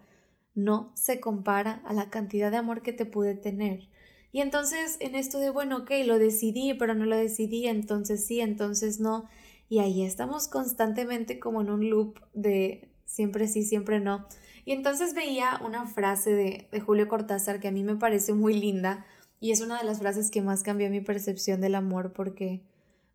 no 0.56 0.92
se 0.96 1.20
compara 1.20 1.82
a 1.86 1.94
la 1.94 2.10
cantidad 2.10 2.50
de 2.50 2.58
amor 2.58 2.82
que 2.82 2.94
te 2.94 3.06
pude 3.06 3.36
tener. 3.36 3.90
Y 4.32 4.42
entonces 4.42 4.98
en 5.00 5.16
esto 5.16 5.40
de, 5.40 5.50
bueno, 5.50 5.80
ok, 5.80 5.92
lo 6.06 6.18
decidí, 6.18 6.74
pero 6.74 6.96
no 6.96 7.06
lo 7.06 7.16
decidí, 7.16 7.68
entonces 7.68 8.26
sí, 8.26 8.40
entonces 8.40 9.00
no. 9.00 9.26
Y 9.70 9.80
ahí 9.80 10.04
estamos 10.04 10.48
constantemente 10.48 11.40
como 11.40 11.62
en 11.62 11.70
un 11.70 11.90
loop 11.90 12.20
de 12.34 12.90
siempre 13.06 13.48
sí, 13.48 13.64
siempre 13.64 14.00
no. 14.00 14.26
Y 14.64 14.72
entonces 14.72 15.14
veía 15.14 15.60
una 15.64 15.86
frase 15.86 16.32
de, 16.32 16.68
de 16.72 16.80
Julio 16.80 17.08
Cortázar 17.08 17.60
que 17.60 17.68
a 17.68 17.72
mí 17.72 17.84
me 17.84 17.96
parece 17.96 18.34
muy 18.34 18.56
linda 18.56 19.06
y 19.46 19.52
es 19.52 19.62
una 19.62 19.78
de 19.78 19.84
las 19.84 20.00
frases 20.00 20.32
que 20.32 20.42
más 20.42 20.64
cambió 20.64 20.90
mi 20.90 21.02
percepción 21.02 21.62
del 21.62 21.76
amor 21.76 22.14
porque, 22.14 22.64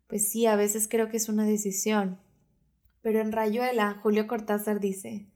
pues 0.07 0.29
sí, 0.29 0.45
a 0.45 0.55
veces 0.55 0.87
creo 0.87 1.09
que 1.09 1.17
es 1.17 1.27
una 1.27 1.43
decisión. 1.43 2.21
Pero 3.01 3.19
en 3.19 3.33
Rayuela, 3.33 3.99
Julio 4.01 4.27
Cortázar 4.27 4.79
dice, 4.79 5.27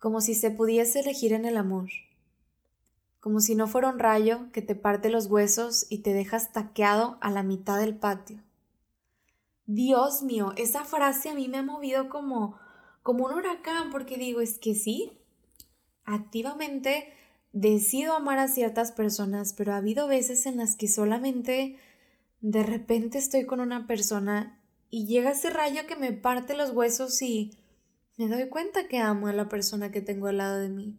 como 0.00 0.20
si 0.20 0.34
se 0.34 0.50
pudiese 0.50 0.98
elegir 0.98 1.32
en 1.32 1.44
el 1.44 1.56
amor, 1.56 1.90
como 3.20 3.38
si 3.38 3.54
no 3.54 3.68
fuera 3.68 3.88
un 3.88 4.00
rayo 4.00 4.50
que 4.50 4.62
te 4.62 4.74
parte 4.74 5.10
los 5.10 5.26
huesos 5.26 5.86
y 5.90 5.98
te 5.98 6.12
dejas 6.12 6.50
taqueado 6.50 7.18
a 7.20 7.30
la 7.30 7.44
mitad 7.44 7.78
del 7.78 7.96
patio. 7.96 8.42
Dios 9.64 10.24
mío, 10.24 10.54
esa 10.56 10.84
frase 10.84 11.28
a 11.28 11.34
mí 11.34 11.46
me 11.46 11.58
ha 11.58 11.62
movido 11.62 12.08
como, 12.08 12.58
como 13.04 13.26
un 13.26 13.34
huracán 13.34 13.90
porque 13.92 14.16
digo, 14.16 14.40
es 14.40 14.58
que 14.58 14.74
sí, 14.74 15.20
activamente 16.04 17.12
decido 17.58 18.14
amar 18.14 18.38
a 18.38 18.48
ciertas 18.48 18.92
personas, 18.92 19.54
pero 19.54 19.72
ha 19.72 19.78
habido 19.78 20.06
veces 20.06 20.44
en 20.44 20.58
las 20.58 20.76
que 20.76 20.88
solamente 20.88 21.78
de 22.42 22.62
repente 22.62 23.16
estoy 23.16 23.46
con 23.46 23.60
una 23.60 23.86
persona 23.86 24.60
y 24.90 25.06
llega 25.06 25.30
ese 25.30 25.48
rayo 25.48 25.86
que 25.86 25.96
me 25.96 26.12
parte 26.12 26.54
los 26.54 26.72
huesos 26.72 27.22
y 27.22 27.56
me 28.18 28.28
doy 28.28 28.50
cuenta 28.50 28.88
que 28.88 28.98
amo 28.98 29.28
a 29.28 29.32
la 29.32 29.48
persona 29.48 29.90
que 29.90 30.02
tengo 30.02 30.26
al 30.26 30.36
lado 30.36 30.58
de 30.58 30.68
mí. 30.68 30.98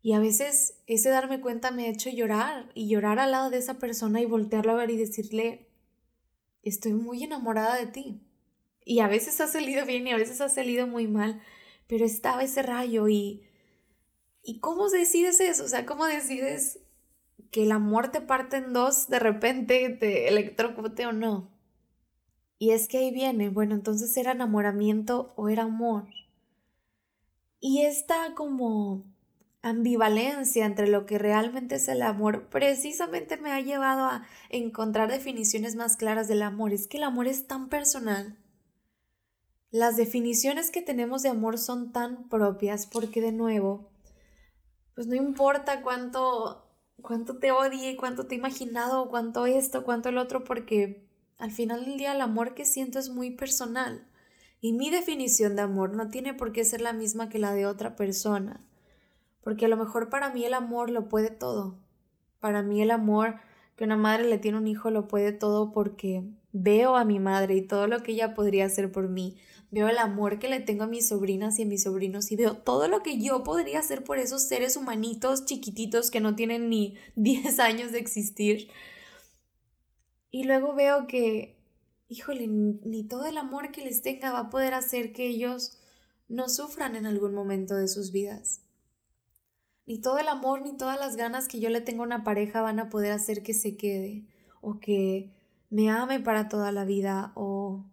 Y 0.00 0.14
a 0.14 0.18
veces 0.18 0.78
ese 0.86 1.10
darme 1.10 1.42
cuenta 1.42 1.70
me 1.70 1.84
ha 1.84 1.90
hecho 1.90 2.08
llorar 2.08 2.70
y 2.72 2.88
llorar 2.88 3.18
al 3.18 3.32
lado 3.32 3.50
de 3.50 3.58
esa 3.58 3.78
persona 3.78 4.22
y 4.22 4.24
voltearlo 4.24 4.72
a 4.72 4.76
ver 4.76 4.90
y 4.90 4.96
decirle, 4.96 5.68
estoy 6.62 6.94
muy 6.94 7.22
enamorada 7.22 7.76
de 7.76 7.86
ti. 7.86 8.22
Y 8.82 9.00
a 9.00 9.08
veces 9.08 9.42
ha 9.42 9.46
salido 9.46 9.84
bien 9.84 10.06
y 10.06 10.12
a 10.12 10.16
veces 10.16 10.40
ha 10.40 10.48
salido 10.48 10.86
muy 10.86 11.06
mal, 11.06 11.42
pero 11.86 12.06
estaba 12.06 12.42
ese 12.42 12.62
rayo 12.62 13.08
y... 13.08 13.44
¿Y 14.44 14.60
cómo 14.60 14.90
decides 14.90 15.40
eso? 15.40 15.64
O 15.64 15.68
sea, 15.68 15.86
¿cómo 15.86 16.04
decides 16.04 16.78
que 17.50 17.62
el 17.62 17.72
amor 17.72 18.08
te 18.08 18.20
parte 18.20 18.58
en 18.58 18.74
dos 18.74 19.08
de 19.08 19.18
repente, 19.18 19.88
te 19.88 20.28
electrocute 20.28 21.06
o 21.06 21.12
no? 21.12 21.50
Y 22.58 22.70
es 22.70 22.86
que 22.86 22.98
ahí 22.98 23.10
viene, 23.10 23.48
bueno, 23.48 23.74
entonces 23.74 24.16
era 24.16 24.32
enamoramiento 24.32 25.32
o 25.36 25.48
era 25.48 25.64
amor. 25.64 26.04
Y 27.58 27.82
esta 27.82 28.34
como 28.34 29.02
ambivalencia 29.62 30.66
entre 30.66 30.88
lo 30.88 31.06
que 31.06 31.16
realmente 31.16 31.76
es 31.76 31.88
el 31.88 32.02
amor 32.02 32.48
precisamente 32.50 33.38
me 33.38 33.50
ha 33.50 33.60
llevado 33.60 34.04
a 34.04 34.26
encontrar 34.50 35.10
definiciones 35.10 35.74
más 35.74 35.96
claras 35.96 36.28
del 36.28 36.42
amor. 36.42 36.74
Es 36.74 36.86
que 36.86 36.98
el 36.98 37.04
amor 37.04 37.26
es 37.26 37.46
tan 37.46 37.70
personal. 37.70 38.36
Las 39.70 39.96
definiciones 39.96 40.70
que 40.70 40.82
tenemos 40.82 41.22
de 41.22 41.30
amor 41.30 41.58
son 41.58 41.92
tan 41.92 42.28
propias 42.28 42.86
porque 42.86 43.22
de 43.22 43.32
nuevo, 43.32 43.90
pues 44.94 45.06
no 45.06 45.14
importa 45.14 45.82
cuánto 45.82 46.64
cuánto 47.02 47.36
te 47.36 47.52
odie, 47.52 47.96
cuánto 47.96 48.26
te 48.26 48.34
he 48.34 48.38
imaginado, 48.38 49.08
cuánto 49.08 49.46
esto, 49.46 49.84
cuánto 49.84 50.08
el 50.08 50.18
otro, 50.18 50.44
porque 50.44 51.06
al 51.38 51.50
final 51.50 51.84
del 51.84 51.98
día 51.98 52.12
el 52.12 52.20
amor 52.20 52.54
que 52.54 52.64
siento 52.64 52.98
es 52.98 53.10
muy 53.10 53.30
personal. 53.30 54.06
Y 54.60 54.72
mi 54.72 54.90
definición 54.90 55.56
de 55.56 55.62
amor 55.62 55.94
no 55.94 56.08
tiene 56.08 56.32
por 56.32 56.52
qué 56.52 56.64
ser 56.64 56.80
la 56.80 56.94
misma 56.94 57.28
que 57.28 57.38
la 57.38 57.52
de 57.52 57.66
otra 57.66 57.96
persona. 57.96 58.64
Porque 59.42 59.66
a 59.66 59.68
lo 59.68 59.76
mejor 59.76 60.08
para 60.08 60.30
mí 60.30 60.44
el 60.44 60.54
amor 60.54 60.88
lo 60.88 61.08
puede 61.08 61.28
todo. 61.28 61.78
Para 62.40 62.62
mí 62.62 62.80
el 62.80 62.90
amor 62.90 63.36
que 63.76 63.84
una 63.84 63.96
madre 63.96 64.24
le 64.24 64.38
tiene 64.38 64.56
un 64.56 64.66
hijo 64.66 64.90
lo 64.90 65.06
puede 65.06 65.32
todo 65.32 65.72
porque 65.72 66.24
veo 66.54 66.94
a 66.94 67.04
mi 67.04 67.18
madre 67.18 67.56
y 67.56 67.66
todo 67.66 67.88
lo 67.88 68.02
que 68.02 68.12
ella 68.12 68.32
podría 68.32 68.66
hacer 68.66 68.92
por 68.92 69.08
mí. 69.08 69.36
Veo 69.72 69.88
el 69.88 69.98
amor 69.98 70.38
que 70.38 70.48
le 70.48 70.60
tengo 70.60 70.84
a 70.84 70.86
mis 70.86 71.08
sobrinas 71.08 71.58
y 71.58 71.64
a 71.64 71.66
mis 71.66 71.82
sobrinos 71.82 72.30
y 72.30 72.36
veo 72.36 72.56
todo 72.56 72.86
lo 72.86 73.02
que 73.02 73.20
yo 73.20 73.42
podría 73.42 73.80
hacer 73.80 74.04
por 74.04 74.18
esos 74.18 74.44
seres 74.44 74.76
humanitos 74.76 75.46
chiquititos 75.46 76.12
que 76.12 76.20
no 76.20 76.36
tienen 76.36 76.70
ni 76.70 76.96
10 77.16 77.58
años 77.58 77.90
de 77.90 77.98
existir. 77.98 78.70
Y 80.30 80.44
luego 80.44 80.74
veo 80.74 81.08
que, 81.08 81.58
híjole, 82.08 82.46
ni 82.46 83.02
todo 83.02 83.26
el 83.26 83.36
amor 83.36 83.72
que 83.72 83.84
les 83.84 84.00
tenga 84.00 84.32
va 84.32 84.38
a 84.40 84.50
poder 84.50 84.74
hacer 84.74 85.12
que 85.12 85.26
ellos 85.26 85.78
no 86.28 86.48
sufran 86.48 86.94
en 86.94 87.06
algún 87.06 87.34
momento 87.34 87.74
de 87.74 87.88
sus 87.88 88.12
vidas. 88.12 88.62
Ni 89.86 90.00
todo 90.00 90.18
el 90.18 90.28
amor 90.28 90.62
ni 90.62 90.76
todas 90.76 91.00
las 91.00 91.16
ganas 91.16 91.48
que 91.48 91.58
yo 91.58 91.68
le 91.68 91.80
tengo 91.80 92.04
a 92.04 92.06
una 92.06 92.22
pareja 92.22 92.62
van 92.62 92.78
a 92.78 92.88
poder 92.90 93.10
hacer 93.10 93.42
que 93.42 93.54
se 93.54 93.76
quede 93.76 94.24
o 94.60 94.78
que 94.78 95.32
me 95.74 95.90
ame 95.90 96.20
para 96.20 96.48
toda 96.48 96.70
la 96.70 96.84
vida 96.84 97.32
o 97.34 97.84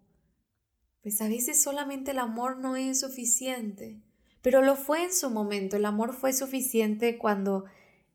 pues 1.02 1.20
a 1.20 1.26
veces 1.26 1.60
solamente 1.60 2.12
el 2.12 2.20
amor 2.20 2.58
no 2.58 2.76
es 2.76 3.00
suficiente. 3.00 4.00
Pero 4.40 4.62
lo 4.62 4.76
fue 4.76 5.02
en 5.02 5.12
su 5.12 5.30
momento, 5.30 5.76
el 5.76 5.84
amor 5.84 6.14
fue 6.14 6.32
suficiente 6.32 7.18
cuando 7.18 7.64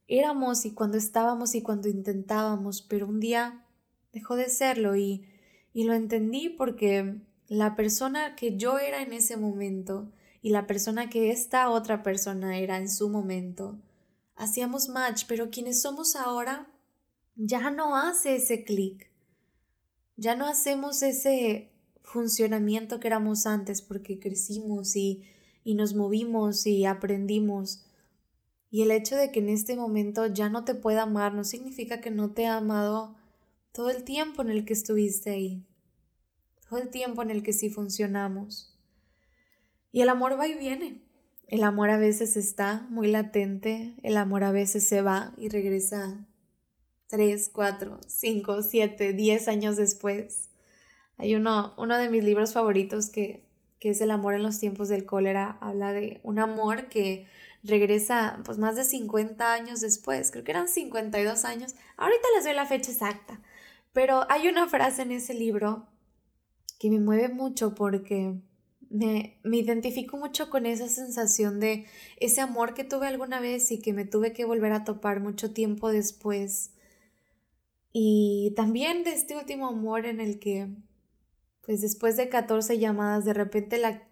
éramos 0.07 0.63
y 0.63 0.71
cuando 0.71 0.97
estábamos 0.97 1.53
y 1.53 1.61
cuando 1.61 1.89
intentábamos, 1.89 2.81
pero 2.81 3.07
un 3.07 3.19
día 3.19 3.65
dejó 4.13 4.37
de 4.37 4.47
serlo 4.47 4.95
y, 4.95 5.25
y 5.73 5.83
lo 5.83 5.93
entendí 5.93 6.47
porque 6.47 7.17
la 7.49 7.75
persona 7.75 8.37
que 8.37 8.55
yo 8.55 8.79
era 8.79 9.01
en 9.01 9.11
ese 9.11 9.35
momento 9.35 10.13
y 10.41 10.51
la 10.51 10.65
persona 10.65 11.09
que 11.09 11.31
esta 11.31 11.69
otra 11.69 12.03
persona 12.03 12.57
era 12.57 12.77
en 12.77 12.89
su 12.89 13.09
momento. 13.09 13.77
Hacíamos 14.37 14.87
match, 14.87 15.25
pero 15.27 15.49
quienes 15.49 15.81
somos 15.81 16.15
ahora 16.15 16.69
ya 17.35 17.69
no 17.69 17.97
hace 17.97 18.37
ese 18.37 18.63
clic. 18.63 19.11
Ya 20.17 20.35
no 20.35 20.47
hacemos 20.47 21.03
ese 21.03 21.71
funcionamiento 22.03 22.99
que 22.99 23.07
éramos 23.07 23.45
antes 23.45 23.81
porque 23.81 24.19
crecimos 24.19 24.95
y, 24.95 25.23
y 25.63 25.75
nos 25.75 25.93
movimos 25.93 26.65
y 26.65 26.85
aprendimos. 26.85 27.85
Y 28.69 28.81
el 28.81 28.91
hecho 28.91 29.15
de 29.15 29.31
que 29.31 29.39
en 29.39 29.49
este 29.49 29.75
momento 29.75 30.25
ya 30.25 30.49
no 30.49 30.65
te 30.65 30.75
pueda 30.75 31.03
amar 31.03 31.33
no 31.33 31.43
significa 31.43 32.01
que 32.01 32.11
no 32.11 32.31
te 32.31 32.47
ha 32.47 32.57
amado 32.57 33.15
todo 33.71 33.89
el 33.89 34.03
tiempo 34.03 34.41
en 34.41 34.49
el 34.49 34.65
que 34.65 34.73
estuviste 34.73 35.29
ahí, 35.29 35.65
todo 36.67 36.79
el 36.79 36.89
tiempo 36.89 37.21
en 37.21 37.29
el 37.29 37.43
que 37.43 37.53
sí 37.53 37.69
funcionamos. 37.69 38.75
Y 39.91 40.01
el 40.01 40.09
amor 40.09 40.37
va 40.39 40.47
y 40.47 40.55
viene. 40.55 41.03
El 41.47 41.63
amor 41.63 41.91
a 41.91 41.97
veces 41.97 42.35
está 42.35 42.87
muy 42.89 43.07
latente, 43.07 43.95
el 44.03 44.17
amor 44.17 44.43
a 44.43 44.51
veces 44.51 44.85
se 44.85 45.01
va 45.01 45.33
y 45.37 45.47
regresa 45.47 46.27
tres, 47.07 47.49
cuatro, 47.51 47.99
cinco, 48.07 48.61
siete, 48.61 49.13
diez 49.13 49.47
años 49.47 49.77
después. 49.77 50.49
Hay 51.17 51.35
uno, 51.35 51.73
uno 51.77 51.97
de 51.97 52.09
mis 52.09 52.23
libros 52.23 52.53
favoritos 52.53 53.09
que, 53.09 53.43
que 53.79 53.89
es 53.89 54.01
El 54.01 54.11
amor 54.11 54.33
en 54.35 54.43
los 54.43 54.59
tiempos 54.59 54.89
del 54.89 55.05
cólera. 55.05 55.57
Habla 55.61 55.93
de 55.93 56.19
un 56.23 56.39
amor 56.39 56.89
que 56.89 57.27
regresa 57.63 58.39
pues 58.45 58.57
más 58.57 58.75
de 58.75 58.83
50 58.83 59.53
años 59.53 59.81
después. 59.81 60.31
Creo 60.31 60.43
que 60.43 60.51
eran 60.51 60.67
52 60.67 61.45
años. 61.45 61.75
Ahorita 61.97 62.27
les 62.35 62.45
doy 62.45 62.53
la 62.53 62.65
fecha 62.65 62.91
exacta. 62.91 63.41
Pero 63.93 64.25
hay 64.29 64.47
una 64.47 64.67
frase 64.67 65.01
en 65.01 65.11
ese 65.11 65.33
libro 65.33 65.87
que 66.79 66.89
me 66.89 66.99
mueve 66.99 67.29
mucho 67.29 67.73
porque 67.73 68.35
me, 68.89 69.39
me 69.43 69.57
identifico 69.57 70.17
mucho 70.17 70.49
con 70.49 70.65
esa 70.65 70.87
sensación 70.87 71.59
de 71.59 71.85
ese 72.17 72.41
amor 72.41 72.73
que 72.73 72.83
tuve 72.83 73.07
alguna 73.07 73.39
vez 73.39 73.71
y 73.71 73.79
que 73.79 73.93
me 73.93 74.05
tuve 74.05 74.33
que 74.33 74.45
volver 74.45 74.71
a 74.71 74.83
topar 74.83 75.19
mucho 75.19 75.51
tiempo 75.51 75.89
después. 75.89 76.71
Y 77.93 78.53
también 78.55 79.03
de 79.03 79.11
este 79.11 79.35
último 79.35 79.67
amor 79.67 80.05
en 80.05 80.19
el 80.19 80.39
que, 80.39 80.67
pues 81.61 81.81
después 81.81 82.17
de 82.17 82.29
14 82.29 82.77
llamadas, 82.77 83.25
de 83.25 83.33
repente 83.33 83.77
la 83.77 84.03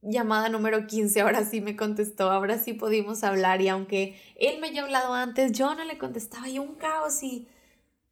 llamada 0.00 0.48
número 0.48 0.86
15 0.86 1.20
ahora 1.20 1.44
sí 1.44 1.60
me 1.60 1.76
contestó, 1.76 2.30
ahora 2.30 2.58
sí 2.58 2.72
pudimos 2.72 3.24
hablar 3.24 3.60
y 3.60 3.68
aunque 3.68 4.16
él 4.36 4.60
me 4.60 4.68
había 4.68 4.84
hablado 4.84 5.12
antes, 5.12 5.52
yo 5.52 5.74
no 5.74 5.84
le 5.84 5.98
contestaba 5.98 6.48
y 6.48 6.58
un 6.58 6.76
caos 6.76 7.22
y, 7.22 7.48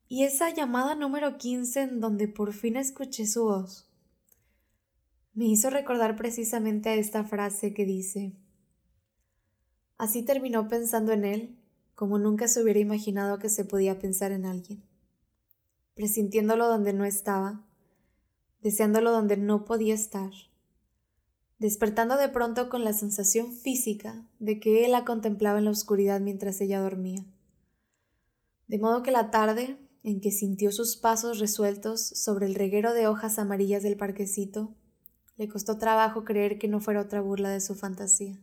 y 0.09 0.25
esa 0.25 0.51
llamada 0.51 0.95
número 0.95 1.39
15 1.39 1.81
en 1.83 2.01
donde 2.01 2.29
por 2.29 2.53
fin 2.53 2.77
escuché 2.77 3.27
su 3.27 3.45
voz 3.45 3.87
me 5.37 5.45
hizo 5.45 5.69
recordar 5.69 6.17
precisamente 6.17 6.89
a 6.89 6.95
esta 6.95 7.23
frase 7.23 7.75
que 7.75 7.85
dice, 7.85 8.33
Así 9.99 10.23
terminó 10.23 10.67
pensando 10.67 11.13
en 11.13 11.25
él 11.25 11.59
como 11.95 12.19
nunca 12.19 12.49
se 12.49 12.63
hubiera 12.63 12.81
imaginado 12.81 13.39
que 13.39 13.51
se 13.51 13.65
podía 13.65 13.99
pensar 13.99 14.33
en 14.33 14.47
alguien, 14.47 14.83
presintiéndolo 15.97 16.69
donde 16.69 16.93
no 16.93 17.07
estaba, 17.07 17.65
deseándolo 18.61 19.11
donde 19.11 19.39
no 19.39 19.65
podía 19.65 19.95
estar, 19.95 20.31
despertando 21.59 22.19
de 22.19 22.29
pronto 22.29 22.69
con 22.69 22.85
la 22.85 22.93
sensación 22.93 23.51
física 23.53 24.29
de 24.39 24.61
que 24.61 24.85
él 24.85 24.93
la 24.93 25.07
contemplaba 25.07 25.59
en 25.59 25.65
la 25.65 25.71
oscuridad 25.71 26.21
mientras 26.21 26.61
ella 26.61 26.81
dormía. 26.81 27.25
De 28.69 28.79
modo 28.79 29.03
que 29.03 29.11
la 29.11 29.31
tarde, 29.31 29.79
en 30.03 30.21
que 30.21 30.33
sintió 30.33 30.71
sus 30.71 30.99
pasos 30.99 31.39
resueltos 31.39 32.07
sobre 32.07 32.45
el 32.45 32.55
reguero 32.55 32.93
de 32.93 33.07
hojas 33.09 33.39
amarillas 33.39 33.83
del 33.83 33.97
parquecito, 33.97 34.75
le 35.39 35.49
costó 35.49 35.79
trabajo 35.79 36.25
creer 36.25 36.59
que 36.59 36.69
no 36.69 36.81
fuera 36.81 37.01
otra 37.01 37.23
burla 37.23 37.49
de 37.49 37.61
su 37.61 37.75
fantasía. 37.75 38.39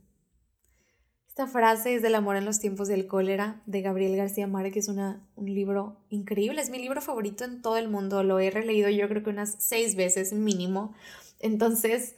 Esta 1.33 1.47
frase 1.47 1.95
es 1.95 2.03
del 2.03 2.13
amor 2.13 2.35
en 2.35 2.45
los 2.45 2.59
tiempos 2.59 2.87
del 2.87 3.07
cólera 3.07 3.59
de 3.65 3.81
Gabriel 3.81 4.15
García 4.15 4.45
Márquez, 4.45 4.87
una, 4.87 5.27
un 5.35 5.51
libro 5.51 5.97
increíble, 6.09 6.61
es 6.61 6.69
mi 6.69 6.77
libro 6.77 7.01
favorito 7.01 7.43
en 7.43 7.63
todo 7.63 7.77
el 7.77 7.89
mundo, 7.89 8.21
lo 8.21 8.37
he 8.37 8.51
releído 8.51 8.87
yo 8.87 9.09
creo 9.09 9.23
que 9.23 9.31
unas 9.31 9.55
seis 9.57 9.95
veces 9.95 10.31
mínimo. 10.31 10.93
Entonces, 11.39 12.15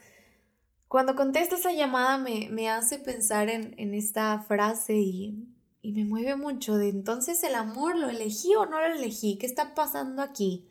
cuando 0.89 1.15
contesto 1.15 1.55
esa 1.55 1.71
llamada 1.71 2.17
me, 2.17 2.49
me 2.51 2.69
hace 2.69 2.99
pensar 2.99 3.47
en, 3.47 3.73
en 3.77 3.93
esta 3.93 4.37
frase 4.41 4.95
y, 4.95 5.47
y 5.81 5.93
me 5.93 6.03
mueve 6.03 6.35
mucho 6.35 6.75
de 6.75 6.89
entonces 6.89 7.41
el 7.45 7.55
amor, 7.55 7.95
¿lo 7.95 8.09
elegí 8.09 8.53
o 8.55 8.65
no 8.65 8.81
lo 8.81 8.93
elegí? 8.93 9.37
¿Qué 9.37 9.45
está 9.45 9.75
pasando 9.75 10.23
aquí? 10.23 10.67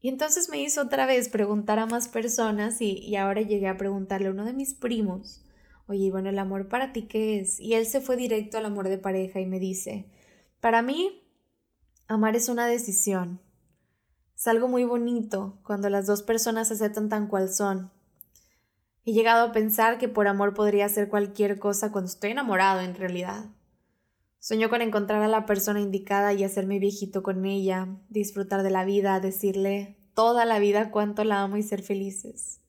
Y 0.00 0.08
entonces 0.08 0.48
me 0.48 0.62
hizo 0.62 0.80
otra 0.80 1.04
vez 1.04 1.28
preguntar 1.28 1.80
a 1.80 1.84
más 1.84 2.08
personas 2.08 2.80
y, 2.80 3.14
ahora 3.16 3.42
llegué 3.42 3.68
a 3.68 3.76
preguntarle 3.76 4.28
a 4.28 4.30
uno 4.30 4.46
de 4.46 4.54
mis 4.54 4.72
primos, 4.72 5.42
oye, 5.90 6.10
bueno, 6.12 6.28
el 6.28 6.38
amor 6.38 6.68
para 6.68 6.92
ti 6.92 7.02
qué 7.02 7.40
es? 7.40 7.58
Y 7.58 7.74
él 7.74 7.84
se 7.84 8.00
fue 8.00 8.16
directo 8.16 8.58
al 8.58 8.64
amor 8.64 8.88
de 8.88 8.96
pareja 8.96 9.40
y 9.40 9.46
me 9.46 9.58
dice, 9.58 10.06
para 10.60 10.82
mí, 10.82 11.22
amar 12.06 12.36
es 12.36 12.48
una 12.48 12.66
decisión. 12.66 13.40
Es 14.36 14.46
algo 14.46 14.68
muy 14.68 14.84
bonito 14.84 15.58
cuando 15.64 15.90
las 15.90 16.06
dos 16.06 16.22
personas 16.22 16.68
se 16.68 16.74
aceptan 16.74 17.08
tan 17.08 17.26
cual 17.26 17.52
son. 17.52 17.90
He 19.04 19.12
llegado 19.12 19.48
a 19.48 19.52
pensar 19.52 19.98
que 19.98 20.08
por 20.08 20.28
amor 20.28 20.54
podría 20.54 20.86
hacer 20.86 21.08
cualquier 21.08 21.58
cosa 21.58 21.90
cuando 21.90 22.08
estoy 22.08 22.30
enamorado 22.30 22.80
en 22.82 22.94
realidad. 22.94 23.46
Sueño 24.38 24.70
con 24.70 24.82
encontrar 24.82 25.22
a 25.22 25.28
la 25.28 25.44
persona 25.44 25.80
indicada 25.80 26.32
y 26.32 26.44
hacerme 26.44 26.78
viejito 26.78 27.22
con 27.24 27.44
ella, 27.44 27.88
disfrutar 28.08 28.62
de 28.62 28.70
la 28.70 28.84
vida, 28.84 29.18
decirle 29.18 29.98
toda 30.14 30.44
la 30.44 30.60
vida 30.60 30.92
cuánto 30.92 31.24
la 31.24 31.42
amo 31.42 31.56
y 31.56 31.62
ser 31.64 31.82
felices. 31.82 32.60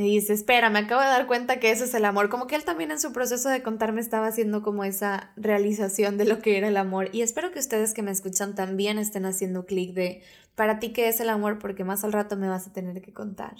Me 0.00 0.06
dice, 0.06 0.32
espera, 0.32 0.70
me 0.70 0.78
acabo 0.78 1.02
de 1.02 1.08
dar 1.08 1.26
cuenta 1.26 1.60
que 1.60 1.70
eso 1.70 1.84
es 1.84 1.92
el 1.92 2.06
amor. 2.06 2.30
Como 2.30 2.46
que 2.46 2.56
él 2.56 2.64
también 2.64 2.90
en 2.90 2.98
su 2.98 3.12
proceso 3.12 3.50
de 3.50 3.62
contarme 3.62 4.00
estaba 4.00 4.28
haciendo 4.28 4.62
como 4.62 4.82
esa 4.82 5.30
realización 5.36 6.16
de 6.16 6.24
lo 6.24 6.38
que 6.38 6.56
era 6.56 6.68
el 6.68 6.78
amor. 6.78 7.10
Y 7.12 7.20
espero 7.20 7.52
que 7.52 7.58
ustedes 7.58 7.92
que 7.92 8.02
me 8.02 8.10
escuchan 8.10 8.54
también 8.54 8.98
estén 8.98 9.26
haciendo 9.26 9.66
clic 9.66 9.92
de, 9.92 10.22
para 10.54 10.78
ti, 10.78 10.94
¿qué 10.94 11.08
es 11.08 11.20
el 11.20 11.28
amor? 11.28 11.58
Porque 11.58 11.84
más 11.84 12.02
al 12.02 12.14
rato 12.14 12.38
me 12.38 12.48
vas 12.48 12.66
a 12.66 12.72
tener 12.72 13.02
que 13.02 13.12
contar. 13.12 13.56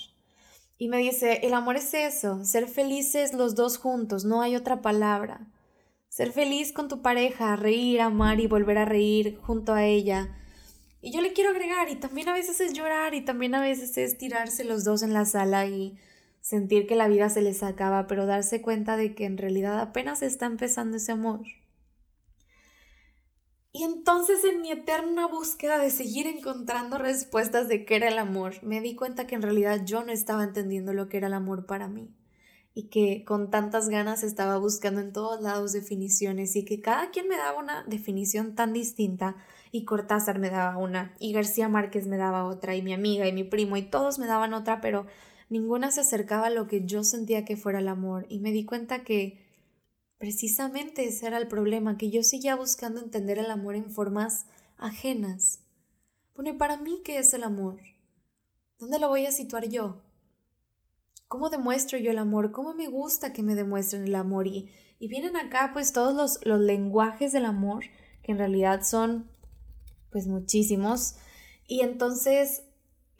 Y 0.79 0.89
me 0.89 0.97
dice, 0.97 1.41
el 1.43 1.53
amor 1.53 1.77
es 1.77 1.93
eso, 1.93 2.43
ser 2.43 2.67
felices 2.67 3.35
los 3.35 3.55
dos 3.55 3.77
juntos, 3.77 4.25
no 4.25 4.41
hay 4.41 4.57
otra 4.57 4.81
palabra. 4.81 5.47
Ser 6.09 6.33
feliz 6.33 6.73
con 6.73 6.89
tu 6.89 7.03
pareja, 7.03 7.55
reír, 7.55 8.01
amar 8.01 8.41
y 8.41 8.47
volver 8.47 8.79
a 8.79 8.87
reír 8.87 9.39
junto 9.43 9.75
a 9.75 9.85
ella. 9.85 10.35
Y 11.03 11.13
yo 11.13 11.21
le 11.21 11.35
quiero 11.35 11.51
agregar, 11.51 11.91
y 11.91 11.97
también 11.97 12.31
a 12.31 12.33
veces 12.33 12.63
es 12.63 12.73
llorar, 12.73 13.13
y 13.13 13.21
también 13.21 13.55
a 13.55 13.61
veces 13.61 13.99
es 13.99 14.17
tirarse 14.17 14.65
los 14.65 14.85
dos 14.85 15.03
en 15.03 15.13
la 15.13 15.27
sala 15.27 15.67
y 15.67 15.99
sentir 16.41 16.87
que 16.87 16.97
la 16.97 17.09
vida 17.09 17.29
se 17.29 17.43
les 17.43 17.63
acaba, 17.63 18.07
pero 18.07 18.27
darse 18.27 18.63
cuenta 18.63 18.97
de 18.97 19.15
que 19.15 19.25
en 19.25 19.39
realidad 19.39 19.81
apenas 19.81 20.23
está 20.23 20.47
empezando 20.47 20.97
ese 20.97 21.13
amor. 21.13 21.41
Y 23.73 23.85
entonces 23.85 24.45
en 24.45 24.63
mi 24.63 24.73
eterna 24.73 25.29
búsqueda 25.29 25.79
de 25.79 25.91
seguir 25.91 26.27
encontrando 26.27 26.99
respuestas 26.99 27.69
de 27.69 27.85
qué 27.85 27.97
era 27.97 28.09
el 28.09 28.19
amor, 28.19 28.63
me 28.65 28.81
di 28.81 28.97
cuenta 28.97 29.29
que 29.29 29.37
en 29.37 29.43
realidad 29.43 29.83
yo 29.85 30.03
no 30.05 30.11
estaba 30.11 30.43
entendiendo 30.43 30.93
lo 30.93 31.09
que 31.09 31.19
era 31.19 31.29
el 31.29 31.35
amor 31.35 31.67
para 31.67 31.87
mí 31.87 32.13
y 32.75 32.89
que 32.89 33.25
con 33.25 33.51
tantas 33.51 33.89
ganas 33.89 34.23
estaba 34.23 34.59
buscando 34.59 35.01
en 35.01 35.13
todos 35.13 35.41
lados 35.41 35.73
definiciones 35.73 36.57
y 36.57 36.65
que 36.65 36.81
cada 36.81 37.11
quien 37.11 37.29
me 37.29 37.37
daba 37.37 37.59
una 37.59 37.85
definición 37.85 38.55
tan 38.55 38.73
distinta 38.73 39.37
y 39.71 39.85
Cortázar 39.85 40.39
me 40.39 40.51
daba 40.51 40.77
una 40.77 41.15
y 41.21 41.33
García 41.33 41.69
Márquez 41.69 42.07
me 42.07 42.17
daba 42.17 42.45
otra 42.45 42.75
y 42.75 42.83
mi 42.83 42.93
amiga 42.93 43.29
y 43.29 43.33
mi 43.33 43.45
primo 43.45 43.77
y 43.77 43.83
todos 43.83 44.19
me 44.19 44.27
daban 44.27 44.55
otra, 44.55 44.81
pero 44.81 45.07
ninguna 45.51 45.91
se 45.91 46.01
acercaba 46.01 46.47
a 46.47 46.51
lo 46.51 46.67
que 46.67 46.87
yo 46.87 47.05
sentía 47.05 47.45
que 47.45 47.59
fuera 47.59 47.81
el 47.81 47.89
amor 47.89 48.25
y 48.31 48.39
me 48.39 48.53
di 48.53 48.65
cuenta 48.65 49.05
que 49.05 49.51
Precisamente 50.21 51.07
ese 51.07 51.29
era 51.29 51.39
el 51.39 51.49
problema, 51.49 51.97
que 51.97 52.11
yo 52.11 52.23
seguía 52.23 52.55
buscando 52.55 53.01
entender 53.01 53.39
el 53.39 53.51
amor 53.51 53.75
en 53.75 53.91
formas 53.91 54.45
ajenas. 54.77 55.61
Bueno, 56.35 56.59
para 56.59 56.77
mí 56.77 57.01
qué 57.03 57.17
es 57.17 57.33
el 57.33 57.43
amor? 57.43 57.81
¿Dónde 58.79 58.99
lo 58.99 59.09
voy 59.09 59.25
a 59.25 59.33
situar 59.33 59.71
yo? 59.71 60.03
¿Cómo 61.27 61.49
demuestro 61.49 61.99
yo 61.99 62.11
el 62.11 62.19
amor? 62.19 62.53
¿Cómo 62.53 62.75
me 62.75 62.89
gusta 62.89 63.33
que 63.33 63.43
me 63.43 63.55
demuestren 63.55 64.05
el 64.05 64.15
amor? 64.15 64.47
Y, 64.47 64.69
y 64.99 65.09
vienen 65.09 65.39
acá 65.39 65.71
pues 65.73 65.95
todos 65.95 66.15
los, 66.15 66.45
los 66.45 66.61
lenguajes 66.61 67.33
del 67.33 67.47
amor, 67.47 67.85
que 68.23 68.33
en 68.33 68.39
realidad 68.39 68.83
son 68.83 69.31
pues 70.13 70.27
muchísimos. 70.27 71.15
Y 71.67 71.81
entonces 71.81 72.65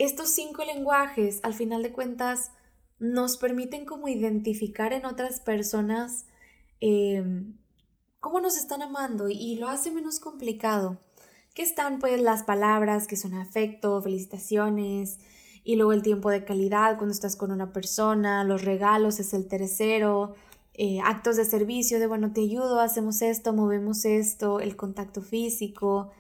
estos 0.05 0.31
cinco 0.31 0.65
lenguajes, 0.65 1.41
al 1.43 1.55
final 1.55 1.83
de 1.83 1.93
cuentas, 1.93 2.51
nos 2.99 3.37
permiten 3.37 3.87
como 3.87 4.09
identificar 4.09 4.93
en 4.93 5.07
otras 5.07 5.41
personas 5.41 6.27
Em, 6.81 7.57
cómo 8.21 8.41
nos 8.41 8.57
están 8.57 8.83
amando 8.83 9.29
y 9.29 9.57
lo 9.57 9.69
hace 9.69 9.91
menos 9.91 10.19
complicado. 10.19 10.99
Que 11.55 11.63
están 11.63 11.99
pues 11.99 12.21
las 12.21 12.43
palabras 12.43 13.07
que 13.07 13.17
son 13.17 13.35
afecto, 13.35 14.01
felicitaciones 14.03 15.19
y 15.65 15.77
luego 15.77 15.93
el 15.93 16.03
tiempo 16.03 16.31
de 16.31 16.45
calidad 16.45 16.97
cuando 16.97 17.13
estás 17.13 17.37
con 17.37 17.53
una 17.53 17.73
persona, 17.73 18.45
los 18.45 18.65
regalos 18.65 19.21
es 19.21 19.35
el 19.35 19.47
tercero, 19.49 20.35
eh, 20.75 21.01
actos 21.05 21.37
de 21.37 21.45
servicio 21.45 21.99
de 21.99 22.07
bueno 22.07 22.33
te 22.33 22.43
ayudo, 22.43 22.81
hacemos 22.81 23.21
esto, 23.21 23.53
movemos 23.53 24.05
esto, 24.05 24.61
el 24.61 24.77
contacto 24.77 25.21
físico 25.23 26.11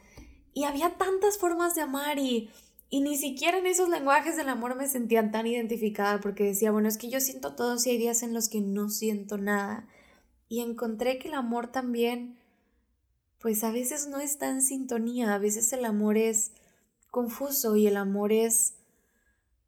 y 0.52 0.64
había 0.64 0.98
tantas 0.98 1.38
formas 1.38 1.74
de 1.74 1.82
amar 1.82 2.18
y 2.18 2.50
y 2.90 3.02
ni 3.02 3.16
siquiera 3.16 3.58
en 3.58 3.66
esos 3.66 3.88
lenguajes 3.88 4.36
del 4.36 4.48
amor 4.48 4.74
me 4.74 4.88
sentía 4.88 5.30
tan 5.30 5.46
identificada 5.46 6.20
porque 6.20 6.42
decía, 6.42 6.72
bueno, 6.72 6.88
es 6.88 6.98
que 6.98 7.08
yo 7.08 7.20
siento 7.20 7.54
todo 7.54 7.76
y 7.84 7.88
hay 7.88 7.98
días 7.98 8.24
en 8.24 8.34
los 8.34 8.48
que 8.48 8.60
no 8.60 8.88
siento 8.88 9.38
nada 9.38 9.86
y 10.48 10.60
encontré 10.60 11.20
que 11.20 11.28
el 11.28 11.34
amor 11.34 11.68
también, 11.70 12.36
pues 13.38 13.62
a 13.62 13.70
veces 13.70 14.08
no 14.08 14.18
está 14.18 14.50
en 14.50 14.60
sintonía, 14.60 15.32
a 15.32 15.38
veces 15.38 15.72
el 15.72 15.84
amor 15.84 16.18
es 16.18 16.50
confuso 17.10 17.76
y 17.76 17.86
el 17.86 17.96
amor 17.96 18.32
es... 18.32 18.74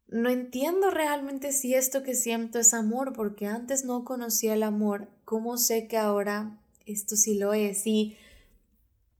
No 0.09 0.29
entiendo 0.29 0.91
realmente 0.91 1.53
si 1.53 1.73
esto 1.73 2.03
que 2.03 2.13
siento 2.13 2.59
es 2.59 2.73
amor, 2.73 3.13
porque 3.13 3.47
antes 3.47 3.85
no 3.85 4.03
conocía 4.03 4.53
el 4.53 4.61
amor. 4.61 5.07
¿Cómo 5.25 5.57
sé 5.57 5.87
que 5.87 5.97
ahora 5.97 6.59
esto 6.85 7.15
sí 7.15 7.35
lo 7.35 7.53
es? 7.53 7.87
Y, 7.87 8.15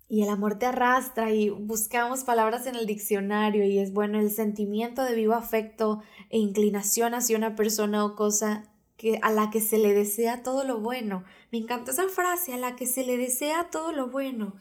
y 0.07 0.21
el 0.21 0.29
amor 0.29 0.59
te 0.59 0.65
arrastra 0.65 1.31
y 1.31 1.49
buscamos 1.49 2.23
palabras 2.23 2.67
en 2.67 2.75
el 2.75 2.85
diccionario 2.85 3.65
y 3.65 3.79
es 3.79 3.93
bueno 3.93 4.19
el 4.19 4.31
sentimiento 4.31 5.03
de 5.03 5.15
vivo 5.15 5.33
afecto 5.33 6.01
e 6.29 6.37
inclinación 6.37 7.13
hacia 7.13 7.37
una 7.37 7.55
persona 7.55 8.05
o 8.05 8.15
cosa 8.15 8.65
que, 8.97 9.19
a 9.21 9.31
la 9.31 9.49
que 9.49 9.61
se 9.61 9.77
le 9.77 9.93
desea 9.93 10.43
todo 10.43 10.63
lo 10.63 10.79
bueno. 10.79 11.23
Me 11.51 11.57
encanta 11.57 11.91
esa 11.91 12.07
frase, 12.09 12.53
a 12.53 12.57
la 12.57 12.75
que 12.75 12.85
se 12.85 13.05
le 13.05 13.17
desea 13.17 13.69
todo 13.71 13.91
lo 13.91 14.07
bueno. 14.07 14.53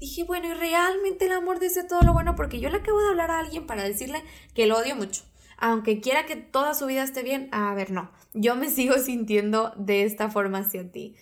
Dije, 0.00 0.24
bueno, 0.24 0.48
y 0.48 0.52
realmente 0.54 1.24
el 1.24 1.32
amor 1.32 1.58
desea 1.58 1.86
todo 1.86 2.02
lo 2.02 2.12
bueno 2.12 2.36
porque 2.36 2.60
yo 2.60 2.70
le 2.70 2.76
acabo 2.76 3.00
de 3.00 3.08
hablar 3.08 3.30
a 3.30 3.40
alguien 3.40 3.66
para 3.66 3.82
decirle 3.82 4.22
que 4.54 4.66
lo 4.66 4.78
odio 4.78 4.94
mucho. 4.94 5.22
Aunque 5.56 6.00
quiera 6.00 6.24
que 6.24 6.36
toda 6.36 6.74
su 6.74 6.86
vida 6.86 7.02
esté 7.02 7.24
bien, 7.24 7.48
a 7.50 7.74
ver, 7.74 7.90
no, 7.90 8.12
yo 8.32 8.54
me 8.54 8.70
sigo 8.70 8.98
sintiendo 8.98 9.72
de 9.76 10.04
esta 10.04 10.30
forma 10.30 10.58
hacia 10.58 10.90
ti. 10.92 11.16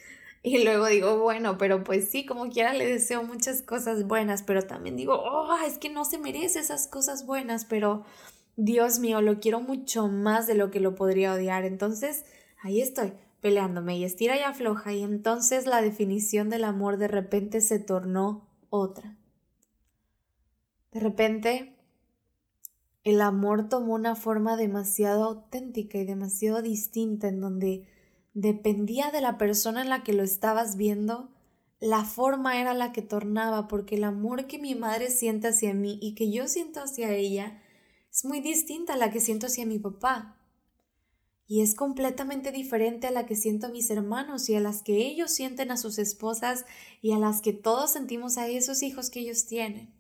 Y 0.49 0.63
luego 0.63 0.87
digo, 0.87 1.19
bueno, 1.19 1.59
pero 1.59 1.83
pues 1.83 2.09
sí, 2.09 2.25
como 2.25 2.49
quiera 2.51 2.73
le 2.73 2.87
deseo 2.87 3.25
muchas 3.25 3.63
cosas 3.63 4.07
buenas, 4.07 4.45
pero 4.45 4.63
también 4.63 4.97
digo, 4.97 5.15
oh, 5.15 5.53
es 5.67 5.77
que 5.77 5.91
no 5.91 6.05
se 6.05 6.19
merece 6.19 6.61
esas 6.61 6.87
cosas 6.87 7.27
buenas, 7.27 7.65
pero 7.65 8.05
Dios 8.55 9.01
mío, 9.01 9.21
lo 9.23 9.41
quiero 9.41 9.61
mucho 9.61 10.07
más 10.07 10.47
de 10.47 10.55
lo 10.55 10.71
que 10.71 10.79
lo 10.79 10.95
podría 10.95 11.33
odiar. 11.33 11.65
Entonces, 11.65 12.27
ahí 12.63 12.81
estoy, 12.81 13.15
peleándome 13.41 13.99
y 13.99 14.05
estira 14.05 14.37
y 14.37 14.43
afloja 14.43 14.93
y 14.93 15.03
entonces 15.03 15.67
la 15.67 15.83
definición 15.83 16.49
del 16.49 16.63
amor 16.63 16.97
de 16.97 17.09
repente 17.09 17.61
se 17.61 17.81
tornó 17.81 18.49
otra. 18.71 19.17
De 20.93 21.01
repente, 21.01 21.75
el 23.03 23.21
amor 23.21 23.69
tomó 23.69 23.95
una 23.95 24.15
forma 24.15 24.57
demasiado 24.57 25.25
auténtica 25.25 25.99
y 25.99 26.05
demasiado 26.05 26.63
distinta 26.63 27.27
en 27.27 27.41
donde 27.41 27.96
dependía 28.37 29.11
de 29.11 29.23
la 29.23 29.39
persona 29.39 29.81
en 29.81 29.89
la 29.89 30.05
que 30.05 30.13
lo 30.13 30.23
estabas 30.23 30.77
viendo, 30.77 31.31
la 31.81 32.05
forma 32.05 32.61
era 32.61 32.75
la 32.75 32.93
que 32.93 33.01
tornaba, 33.01 33.67
porque 33.67 33.95
el 33.95 34.05
amor 34.05 34.47
que 34.47 34.59
mi 34.59 34.75
madre 34.75 35.09
siente 35.09 35.49
hacia 35.49 35.73
mí 35.73 35.99
y 36.03 36.15
que 36.15 36.31
yo 36.31 36.47
siento 36.47 36.81
hacia 36.81 37.15
ella 37.15 37.63
es 38.11 38.27
muy 38.27 38.41
distinta 38.41 38.93
a 38.93 38.97
la 38.99 39.11
que 39.11 39.21
siento 39.21 39.47
hacia 39.47 39.65
mi 39.65 39.79
papá 39.79 40.37
y 41.47 41.63
es 41.63 41.75
completamente 41.75 42.53
diferente 42.53 43.07
a 43.07 43.11
la 43.11 43.25
que 43.25 43.37
siento 43.37 43.69
a 43.69 43.71
mis 43.71 43.89
hermanos 43.91 44.51
y 44.51 44.55
a 44.55 44.61
las 44.61 44.83
que 44.83 45.07
ellos 45.07 45.31
sienten 45.31 45.71
a 45.71 45.79
sus 45.79 45.99
esposas 45.99 46.67
y 47.01 47.13
a 47.13 47.19
las 47.19 47.41
que 47.41 47.55
todos 47.55 47.93
sentimos 47.93 48.37
a 48.37 48.49
esos 48.49 48.83
hijos 48.83 49.09
que 49.09 49.21
ellos 49.21 49.47
tienen. 49.47 49.96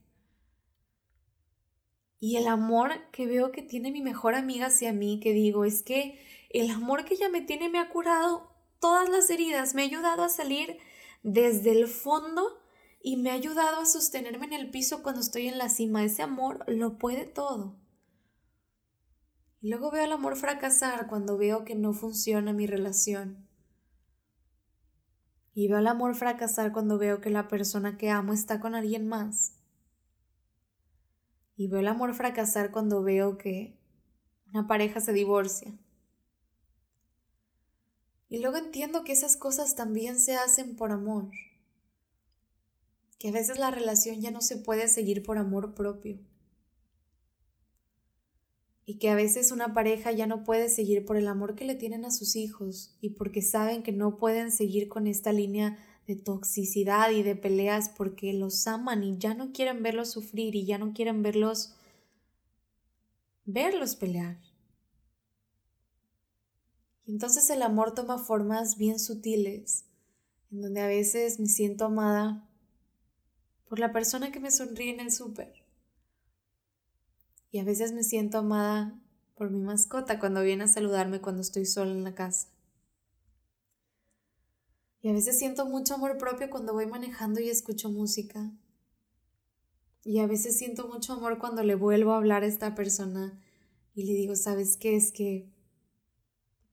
Y 2.18 2.36
el 2.36 2.48
amor 2.48 2.92
que 3.12 3.26
veo 3.26 3.52
que 3.52 3.62
tiene 3.62 3.90
mi 3.90 4.00
mejor 4.00 4.34
amiga 4.34 4.66
hacia 4.66 4.92
mí, 4.92 5.20
que 5.20 5.32
digo, 5.32 5.64
es 5.64 5.82
que 5.82 6.18
el 6.50 6.70
amor 6.70 7.04
que 7.04 7.14
ella 7.14 7.28
me 7.28 7.42
tiene 7.42 7.68
me 7.68 7.78
ha 7.78 7.90
curado 7.90 8.50
todas 8.80 9.08
las 9.08 9.28
heridas, 9.30 9.74
me 9.74 9.82
ha 9.82 9.84
ayudado 9.84 10.24
a 10.24 10.28
salir 10.28 10.78
desde 11.22 11.72
el 11.72 11.88
fondo 11.88 12.58
y 13.02 13.16
me 13.16 13.30
ha 13.30 13.34
ayudado 13.34 13.80
a 13.80 13.86
sostenerme 13.86 14.46
en 14.46 14.52
el 14.52 14.70
piso 14.70 15.02
cuando 15.02 15.20
estoy 15.20 15.48
en 15.48 15.58
la 15.58 15.68
cima. 15.68 16.04
Ese 16.04 16.22
amor 16.22 16.64
lo 16.66 16.98
puede 16.98 17.26
todo. 17.26 17.76
Y 19.60 19.68
luego 19.68 19.90
veo 19.90 20.04
al 20.04 20.12
amor 20.12 20.36
fracasar 20.36 21.08
cuando 21.08 21.36
veo 21.36 21.64
que 21.64 21.74
no 21.74 21.92
funciona 21.92 22.52
mi 22.52 22.66
relación. 22.66 23.48
Y 25.54 25.68
veo 25.68 25.78
al 25.78 25.86
amor 25.86 26.14
fracasar 26.14 26.72
cuando 26.72 26.98
veo 26.98 27.20
que 27.20 27.30
la 27.30 27.48
persona 27.48 27.96
que 27.96 28.10
amo 28.10 28.32
está 28.32 28.60
con 28.60 28.74
alguien 28.74 29.08
más. 29.08 29.55
Y 31.56 31.68
veo 31.68 31.80
el 31.80 31.88
amor 31.88 32.14
fracasar 32.14 32.70
cuando 32.70 33.02
veo 33.02 33.38
que 33.38 33.78
una 34.52 34.66
pareja 34.66 35.00
se 35.00 35.12
divorcia. 35.12 35.72
Y 38.28 38.38
luego 38.38 38.56
entiendo 38.56 39.04
que 39.04 39.12
esas 39.12 39.36
cosas 39.36 39.74
también 39.74 40.18
se 40.18 40.36
hacen 40.36 40.76
por 40.76 40.92
amor. 40.92 41.30
Que 43.18 43.28
a 43.28 43.32
veces 43.32 43.58
la 43.58 43.70
relación 43.70 44.20
ya 44.20 44.30
no 44.30 44.40
se 44.42 44.56
puede 44.56 44.88
seguir 44.88 45.22
por 45.22 45.38
amor 45.38 45.74
propio 45.74 46.18
y 48.88 48.98
que 48.98 49.10
a 49.10 49.16
veces 49.16 49.50
una 49.50 49.74
pareja 49.74 50.12
ya 50.12 50.28
no 50.28 50.44
puede 50.44 50.68
seguir 50.68 51.04
por 51.04 51.16
el 51.16 51.26
amor 51.26 51.56
que 51.56 51.64
le 51.64 51.74
tienen 51.74 52.04
a 52.04 52.12
sus 52.12 52.36
hijos 52.36 52.96
y 53.00 53.10
porque 53.10 53.42
saben 53.42 53.82
que 53.82 53.90
no 53.90 54.16
pueden 54.16 54.52
seguir 54.52 54.88
con 54.88 55.08
esta 55.08 55.32
línea 55.32 55.76
de 56.06 56.16
toxicidad 56.16 57.10
y 57.10 57.22
de 57.22 57.36
peleas 57.36 57.88
porque 57.88 58.32
los 58.32 58.66
aman 58.66 59.02
y 59.02 59.18
ya 59.18 59.34
no 59.34 59.52
quieren 59.52 59.82
verlos 59.82 60.10
sufrir 60.10 60.54
y 60.54 60.64
ya 60.64 60.78
no 60.78 60.92
quieren 60.92 61.22
verlos 61.22 61.74
verlos 63.44 63.96
pelear. 63.96 64.38
Y 67.04 67.12
entonces 67.12 67.48
el 67.50 67.62
amor 67.62 67.94
toma 67.94 68.18
formas 68.18 68.76
bien 68.76 68.98
sutiles, 68.98 69.84
en 70.50 70.62
donde 70.62 70.80
a 70.80 70.88
veces 70.88 71.38
me 71.38 71.46
siento 71.46 71.86
amada 71.86 72.48
por 73.68 73.78
la 73.78 73.92
persona 73.92 74.32
que 74.32 74.40
me 74.40 74.50
sonríe 74.50 74.92
en 74.92 75.00
el 75.00 75.12
súper 75.12 75.66
y 77.56 77.58
a 77.58 77.64
veces 77.64 77.92
me 77.92 78.02
siento 78.02 78.38
amada 78.38 79.00
por 79.34 79.50
mi 79.50 79.60
mascota 79.60 80.18
cuando 80.18 80.42
viene 80.42 80.64
a 80.64 80.68
saludarme 80.68 81.22
cuando 81.22 81.40
estoy 81.40 81.64
sola 81.64 81.90
en 81.90 82.04
la 82.04 82.14
casa. 82.14 82.48
Y 85.06 85.08
a 85.08 85.12
veces 85.12 85.38
siento 85.38 85.66
mucho 85.66 85.94
amor 85.94 86.18
propio 86.18 86.50
cuando 86.50 86.72
voy 86.72 86.86
manejando 86.86 87.38
y 87.38 87.48
escucho 87.48 87.88
música. 87.90 88.50
Y 90.02 90.18
a 90.18 90.26
veces 90.26 90.58
siento 90.58 90.88
mucho 90.88 91.12
amor 91.12 91.38
cuando 91.38 91.62
le 91.62 91.76
vuelvo 91.76 92.10
a 92.10 92.16
hablar 92.16 92.42
a 92.42 92.48
esta 92.48 92.74
persona 92.74 93.40
y 93.94 94.02
le 94.02 94.14
digo, 94.14 94.34
¿sabes 94.34 94.76
qué? 94.76 94.96
Es 94.96 95.12
que, 95.12 95.48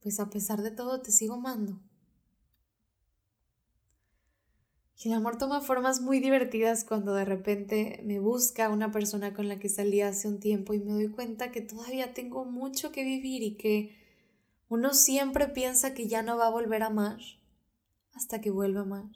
pues 0.02 0.18
a 0.18 0.30
pesar 0.30 0.62
de 0.62 0.72
todo, 0.72 1.00
te 1.00 1.12
sigo 1.12 1.34
amando. 1.34 1.80
Y 4.96 5.10
el 5.10 5.14
amor 5.14 5.38
toma 5.38 5.60
formas 5.60 6.00
muy 6.00 6.18
divertidas 6.18 6.82
cuando 6.82 7.14
de 7.14 7.24
repente 7.24 8.02
me 8.04 8.18
busca 8.18 8.68
una 8.68 8.90
persona 8.90 9.32
con 9.32 9.46
la 9.46 9.60
que 9.60 9.68
salí 9.68 10.00
hace 10.00 10.26
un 10.26 10.40
tiempo 10.40 10.74
y 10.74 10.80
me 10.80 10.90
doy 10.90 11.08
cuenta 11.08 11.52
que 11.52 11.60
todavía 11.60 12.14
tengo 12.14 12.44
mucho 12.44 12.90
que 12.90 13.04
vivir 13.04 13.44
y 13.44 13.54
que 13.54 13.96
uno 14.68 14.92
siempre 14.92 15.46
piensa 15.46 15.94
que 15.94 16.08
ya 16.08 16.24
no 16.24 16.36
va 16.36 16.48
a 16.48 16.50
volver 16.50 16.82
a 16.82 16.86
amar 16.86 17.20
hasta 18.14 18.40
que 18.40 18.50
vuelva 18.50 18.80
a 18.80 18.84
amar. 18.84 19.10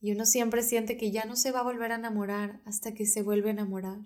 Y 0.00 0.12
uno 0.12 0.26
siempre 0.26 0.62
siente 0.62 0.96
que 0.96 1.10
ya 1.10 1.24
no 1.24 1.36
se 1.36 1.52
va 1.52 1.60
a 1.60 1.64
volver 1.64 1.92
a 1.92 1.96
enamorar 1.96 2.60
hasta 2.64 2.94
que 2.94 3.06
se 3.06 3.22
vuelve 3.22 3.48
a 3.48 3.52
enamorar. 3.52 4.00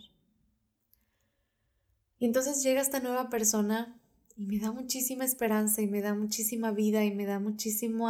Y 2.19 2.27
entonces 2.27 2.63
llega 2.63 2.81
esta 2.81 3.01
nueva 3.01 3.29
persona 3.31 3.99
y 4.37 4.47
me 4.47 4.59
da 4.59 4.73
muchísima 4.73 5.25
esperanza 5.25 5.83
y 5.83 5.87
me 5.87 6.01
da 6.01 6.15
muchísima 6.15 6.71
vida 6.71 7.05
y 7.05 7.13
me 7.13 7.27
da 7.27 7.39
muchísimo 7.39 8.09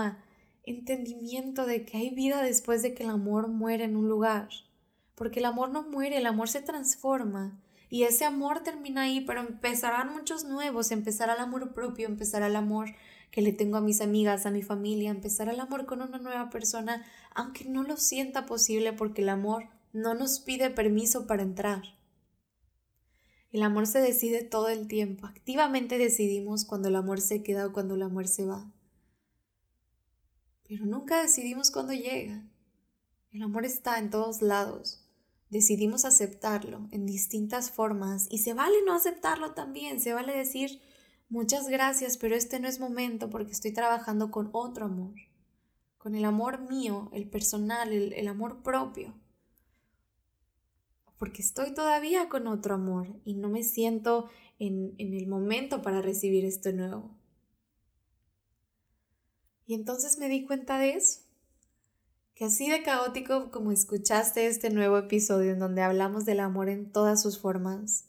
entendimiento 0.64 1.66
de 1.66 1.84
que 1.84 1.96
hay 1.96 2.10
vida 2.10 2.42
después 2.42 2.82
de 2.82 2.94
que 2.94 3.02
el 3.02 3.10
amor 3.10 3.48
muere 3.48 3.84
en 3.84 3.96
un 3.96 4.08
lugar. 4.08 4.48
Porque 5.14 5.40
el 5.40 5.46
amor 5.46 5.70
no 5.70 5.82
muere, 5.82 6.18
el 6.18 6.26
amor 6.26 6.48
se 6.48 6.62
transforma. 6.62 7.58
Y 7.88 8.04
ese 8.04 8.24
amor 8.24 8.62
termina 8.62 9.02
ahí, 9.02 9.20
pero 9.22 9.40
empezarán 9.40 10.12
muchos 10.12 10.44
nuevos, 10.44 10.90
empezará 10.92 11.34
el 11.34 11.40
amor 11.40 11.74
propio, 11.74 12.06
empezará 12.06 12.46
el 12.46 12.56
amor 12.56 12.94
que 13.32 13.42
le 13.42 13.52
tengo 13.52 13.78
a 13.78 13.80
mis 13.80 14.00
amigas, 14.00 14.46
a 14.46 14.52
mi 14.52 14.62
familia, 14.62 15.10
empezará 15.10 15.50
el 15.50 15.58
amor 15.58 15.86
con 15.86 16.00
una 16.00 16.18
nueva 16.18 16.48
persona, 16.50 17.04
aunque 17.34 17.64
no 17.64 17.82
lo 17.82 17.96
sienta 17.96 18.46
posible 18.46 18.92
porque 18.92 19.22
el 19.22 19.30
amor 19.30 19.64
no 19.92 20.14
nos 20.14 20.38
pide 20.38 20.70
permiso 20.70 21.26
para 21.26 21.42
entrar. 21.42 21.82
El 23.50 23.64
amor 23.64 23.88
se 23.88 24.00
decide 24.00 24.44
todo 24.44 24.68
el 24.68 24.86
tiempo, 24.86 25.26
activamente 25.26 25.98
decidimos 25.98 26.64
cuando 26.64 26.86
el 26.86 26.94
amor 26.94 27.20
se 27.20 27.42
queda 27.42 27.66
o 27.66 27.72
cuando 27.72 27.96
el 27.96 28.02
amor 28.02 28.28
se 28.28 28.46
va 28.46 28.70
pero 30.72 30.86
nunca 30.86 31.20
decidimos 31.20 31.70
cuándo 31.70 31.92
llega. 31.92 32.42
El 33.30 33.42
amor 33.42 33.66
está 33.66 33.98
en 33.98 34.08
todos 34.08 34.40
lados. 34.40 35.06
Decidimos 35.50 36.06
aceptarlo 36.06 36.88
en 36.92 37.04
distintas 37.04 37.70
formas 37.70 38.26
y 38.30 38.38
se 38.38 38.54
vale 38.54 38.76
no 38.86 38.94
aceptarlo 38.94 39.52
también, 39.52 40.00
se 40.00 40.14
vale 40.14 40.34
decir 40.34 40.80
muchas 41.32 41.66
gracias, 41.66 42.18
pero 42.18 42.36
este 42.36 42.60
no 42.60 42.68
es 42.68 42.78
momento 42.78 43.30
porque 43.30 43.52
estoy 43.52 43.72
trabajando 43.72 44.30
con 44.30 44.50
otro 44.52 44.84
amor, 44.84 45.14
con 45.96 46.14
el 46.14 46.26
amor 46.26 46.68
mío, 46.68 47.08
el 47.14 47.26
personal, 47.28 47.90
el, 47.90 48.28
amor 48.28 48.62
propio. 48.62 49.14
Porque 51.18 51.40
estoy 51.40 51.72
todavía 51.72 52.28
con 52.28 52.46
otro 52.46 52.74
amor 52.74 53.08
y 53.24 53.34
no 53.34 53.48
me 53.48 53.62
siento 53.62 54.28
en, 54.58 54.94
en 54.98 55.14
el 55.14 55.26
momento 55.26 55.80
para 55.80 56.02
recibir 56.02 56.44
este 56.44 56.74
nuevo. 56.74 57.16
Y 59.64 59.72
entonces 59.72 60.18
me 60.18 60.28
di 60.28 60.44
cuenta 60.44 60.78
de 60.78 60.90
eso, 60.90 61.22
que 62.34 62.44
así 62.44 62.68
de 62.68 62.82
caótico 62.82 63.50
como 63.50 63.72
escuchaste 63.72 64.46
este 64.48 64.68
nuevo 64.68 64.98
episodio 64.98 65.52
en 65.52 65.60
donde 65.60 65.80
hablamos 65.80 66.26
del 66.26 66.40
amor 66.40 66.68
en 66.68 66.92
todas 66.92 67.22
sus 67.22 67.38
formas, 67.38 68.04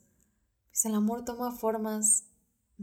pues 0.72 0.84
el 0.86 0.96
amor 0.96 1.24
toma 1.24 1.52
formas 1.52 2.33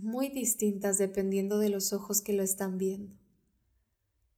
muy 0.02 0.28
distintas 0.28 0.98
dependiendo 0.98 1.58
de 1.58 1.68
los 1.68 1.92
ojos 1.92 2.22
que 2.22 2.32
lo 2.32 2.42
están 2.42 2.78
viendo. 2.78 3.12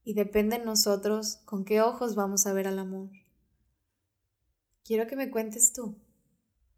Y 0.04 0.14
depende 0.14 0.56
en 0.56 0.64
nosotros 0.64 1.36
con 1.44 1.64
qué 1.64 1.80
ojos 1.80 2.14
vamos 2.14 2.46
a 2.46 2.52
ver 2.52 2.66
al 2.66 2.78
amor. 2.78 3.10
Quiero 4.84 5.06
que 5.06 5.16
me 5.16 5.30
cuentes 5.30 5.72
tú, 5.72 5.96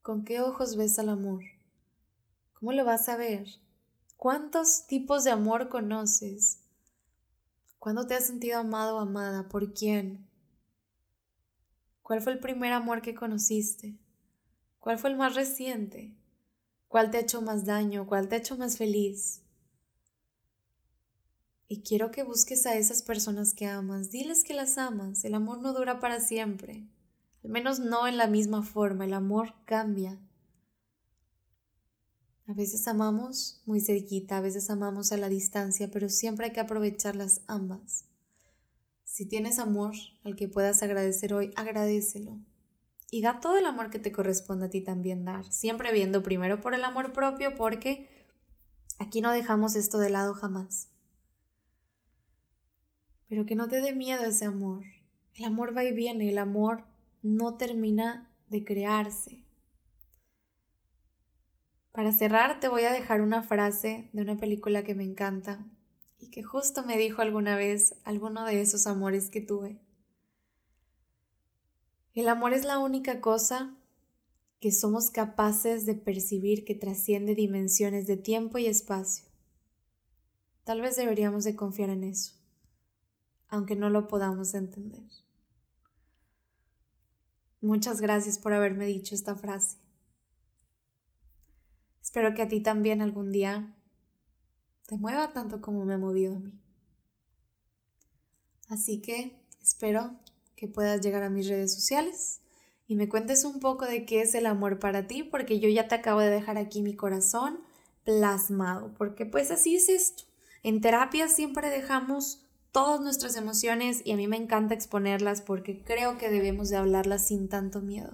¿con 0.02 0.24
qué 0.24 0.40
ojos 0.40 0.76
ves 0.76 0.98
al 0.98 1.08
amor? 1.08 1.42
¿Cómo 2.52 2.72
lo 2.72 2.84
vas 2.84 3.08
a 3.08 3.16
ver? 3.16 3.46
¿Cuántos 4.16 4.86
tipos 4.86 5.24
de 5.24 5.30
amor 5.30 5.68
conoces? 5.68 6.60
¿Cuándo 7.78 8.06
te 8.06 8.14
has 8.14 8.26
sentido 8.26 8.58
amado 8.58 8.96
o 8.96 9.00
amada? 9.00 9.48
¿Por 9.48 9.72
quién? 9.74 10.26
¿Cuál 12.02 12.20
fue 12.20 12.32
el 12.32 12.38
primer 12.38 12.72
amor 12.72 13.00
que 13.00 13.14
conociste? 13.14 13.98
¿Cuál 14.78 14.98
fue 14.98 15.10
el 15.10 15.16
más 15.16 15.34
reciente? 15.34 16.14
¿Cuál 16.94 17.10
te 17.10 17.16
ha 17.16 17.22
hecho 17.22 17.42
más 17.42 17.64
daño? 17.64 18.06
¿Cuál 18.06 18.28
te 18.28 18.36
ha 18.36 18.38
hecho 18.38 18.56
más 18.56 18.78
feliz? 18.78 19.42
Y 21.66 21.82
quiero 21.82 22.12
que 22.12 22.22
busques 22.22 22.66
a 22.66 22.76
esas 22.76 23.02
personas 23.02 23.52
que 23.52 23.66
amas. 23.66 24.12
Diles 24.12 24.44
que 24.44 24.54
las 24.54 24.78
amas. 24.78 25.24
El 25.24 25.34
amor 25.34 25.58
no 25.58 25.72
dura 25.72 25.98
para 25.98 26.20
siempre. 26.20 26.86
Al 27.42 27.50
menos 27.50 27.80
no 27.80 28.06
en 28.06 28.16
la 28.16 28.28
misma 28.28 28.62
forma. 28.62 29.06
El 29.06 29.14
amor 29.14 29.54
cambia. 29.64 30.20
A 32.46 32.52
veces 32.52 32.86
amamos 32.86 33.60
muy 33.66 33.80
cerquita, 33.80 34.36
a 34.36 34.40
veces 34.40 34.70
amamos 34.70 35.10
a 35.10 35.16
la 35.16 35.28
distancia, 35.28 35.90
pero 35.90 36.08
siempre 36.08 36.46
hay 36.46 36.52
que 36.52 36.60
aprovecharlas 36.60 37.40
ambas. 37.48 38.04
Si 39.02 39.26
tienes 39.26 39.58
amor 39.58 39.96
al 40.22 40.36
que 40.36 40.46
puedas 40.46 40.80
agradecer 40.84 41.34
hoy, 41.34 41.50
agradecelo. 41.56 42.38
Y 43.14 43.22
da 43.22 43.38
todo 43.38 43.56
el 43.56 43.64
amor 43.64 43.90
que 43.90 44.00
te 44.00 44.10
corresponde 44.10 44.66
a 44.66 44.70
ti 44.70 44.80
también 44.80 45.24
dar, 45.24 45.44
siempre 45.52 45.92
viendo 45.92 46.24
primero 46.24 46.60
por 46.60 46.74
el 46.74 46.82
amor 46.82 47.12
propio, 47.12 47.54
porque 47.54 48.08
aquí 48.98 49.20
no 49.20 49.30
dejamos 49.30 49.76
esto 49.76 49.98
de 49.98 50.10
lado 50.10 50.34
jamás. 50.34 50.90
Pero 53.28 53.46
que 53.46 53.54
no 53.54 53.68
te 53.68 53.80
dé 53.80 53.94
miedo 53.94 54.24
ese 54.24 54.46
amor. 54.46 54.82
El 55.36 55.44
amor 55.44 55.76
va 55.76 55.84
y 55.84 55.92
viene, 55.92 56.28
el 56.28 56.38
amor 56.38 56.86
no 57.22 57.56
termina 57.56 58.32
de 58.48 58.64
crearse. 58.64 59.44
Para 61.92 62.10
cerrar 62.10 62.58
te 62.58 62.66
voy 62.66 62.82
a 62.82 62.92
dejar 62.92 63.20
una 63.20 63.44
frase 63.44 64.10
de 64.12 64.22
una 64.22 64.36
película 64.38 64.82
que 64.82 64.96
me 64.96 65.04
encanta 65.04 65.64
y 66.18 66.30
que 66.30 66.42
justo 66.42 66.82
me 66.82 66.98
dijo 66.98 67.22
alguna 67.22 67.54
vez 67.54 67.94
alguno 68.02 68.44
de 68.44 68.60
esos 68.60 68.88
amores 68.88 69.30
que 69.30 69.40
tuve. 69.40 69.83
El 72.14 72.28
amor 72.28 72.52
es 72.52 72.64
la 72.64 72.78
única 72.78 73.20
cosa 73.20 73.76
que 74.60 74.70
somos 74.70 75.10
capaces 75.10 75.84
de 75.84 75.94
percibir 75.94 76.64
que 76.64 76.76
trasciende 76.76 77.34
dimensiones 77.34 78.06
de 78.06 78.16
tiempo 78.16 78.58
y 78.58 78.66
espacio. 78.66 79.26
Tal 80.62 80.80
vez 80.80 80.96
deberíamos 80.96 81.44
de 81.44 81.56
confiar 81.56 81.90
en 81.90 82.04
eso, 82.04 82.34
aunque 83.48 83.74
no 83.74 83.90
lo 83.90 84.06
podamos 84.06 84.54
entender. 84.54 85.10
Muchas 87.60 88.00
gracias 88.00 88.38
por 88.38 88.52
haberme 88.52 88.86
dicho 88.86 89.14
esta 89.14 89.34
frase. 89.34 89.78
Espero 92.00 92.32
que 92.34 92.42
a 92.42 92.48
ti 92.48 92.60
también 92.60 93.02
algún 93.02 93.32
día 93.32 93.74
te 94.86 94.96
mueva 94.96 95.32
tanto 95.32 95.60
como 95.60 95.84
me 95.84 95.94
ha 95.94 95.98
movido 95.98 96.36
a 96.36 96.38
mí. 96.38 96.52
Así 98.68 99.02
que 99.02 99.42
espero 99.60 100.20
que 100.56 100.68
puedas 100.68 101.00
llegar 101.00 101.22
a 101.22 101.30
mis 101.30 101.48
redes 101.48 101.74
sociales 101.74 102.40
y 102.86 102.96
me 102.96 103.08
cuentes 103.08 103.44
un 103.44 103.60
poco 103.60 103.86
de 103.86 104.04
qué 104.04 104.22
es 104.22 104.34
el 104.34 104.46
amor 104.46 104.78
para 104.78 105.06
ti, 105.06 105.22
porque 105.22 105.58
yo 105.58 105.68
ya 105.68 105.88
te 105.88 105.94
acabo 105.94 106.20
de 106.20 106.30
dejar 106.30 106.58
aquí 106.58 106.82
mi 106.82 106.94
corazón 106.94 107.60
plasmado, 108.04 108.92
porque 108.94 109.26
pues 109.26 109.50
así 109.50 109.76
es 109.76 109.88
esto. 109.88 110.24
En 110.62 110.80
terapia 110.80 111.28
siempre 111.28 111.70
dejamos 111.70 112.44
todas 112.72 113.00
nuestras 113.00 113.36
emociones 113.36 114.02
y 114.04 114.12
a 114.12 114.16
mí 114.16 114.26
me 114.26 114.36
encanta 114.36 114.74
exponerlas 114.74 115.40
porque 115.40 115.82
creo 115.82 116.18
que 116.18 116.30
debemos 116.30 116.68
de 116.68 116.76
hablarlas 116.76 117.26
sin 117.26 117.48
tanto 117.48 117.80
miedo. 117.80 118.12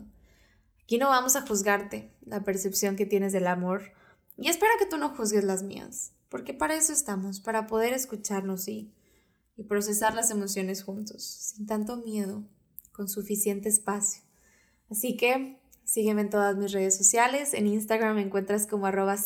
Aquí 0.82 0.98
no 0.98 1.08
vamos 1.08 1.36
a 1.36 1.46
juzgarte 1.46 2.12
la 2.26 2.42
percepción 2.42 2.96
que 2.96 3.06
tienes 3.06 3.32
del 3.32 3.46
amor 3.46 3.92
y 4.36 4.48
espero 4.48 4.72
que 4.78 4.86
tú 4.86 4.98
no 4.98 5.10
juzgues 5.10 5.44
las 5.44 5.62
mías, 5.62 6.12
porque 6.28 6.54
para 6.54 6.74
eso 6.74 6.92
estamos, 6.92 7.40
para 7.40 7.66
poder 7.66 7.92
escucharnos 7.92 8.68
y, 8.68 8.92
y 9.60 9.64
procesar 9.64 10.14
las 10.14 10.30
emociones 10.30 10.82
juntos, 10.82 11.22
sin 11.22 11.66
tanto 11.66 11.98
miedo, 11.98 12.42
con 12.92 13.10
suficiente 13.10 13.68
espacio. 13.68 14.22
Así 14.90 15.18
que 15.18 15.60
sígueme 15.84 16.22
en 16.22 16.30
todas 16.30 16.56
mis 16.56 16.72
redes 16.72 16.96
sociales. 16.96 17.52
En 17.52 17.66
Instagram 17.66 18.16
me 18.16 18.22
encuentras 18.22 18.66
como 18.66 18.86
arroba 18.86 19.18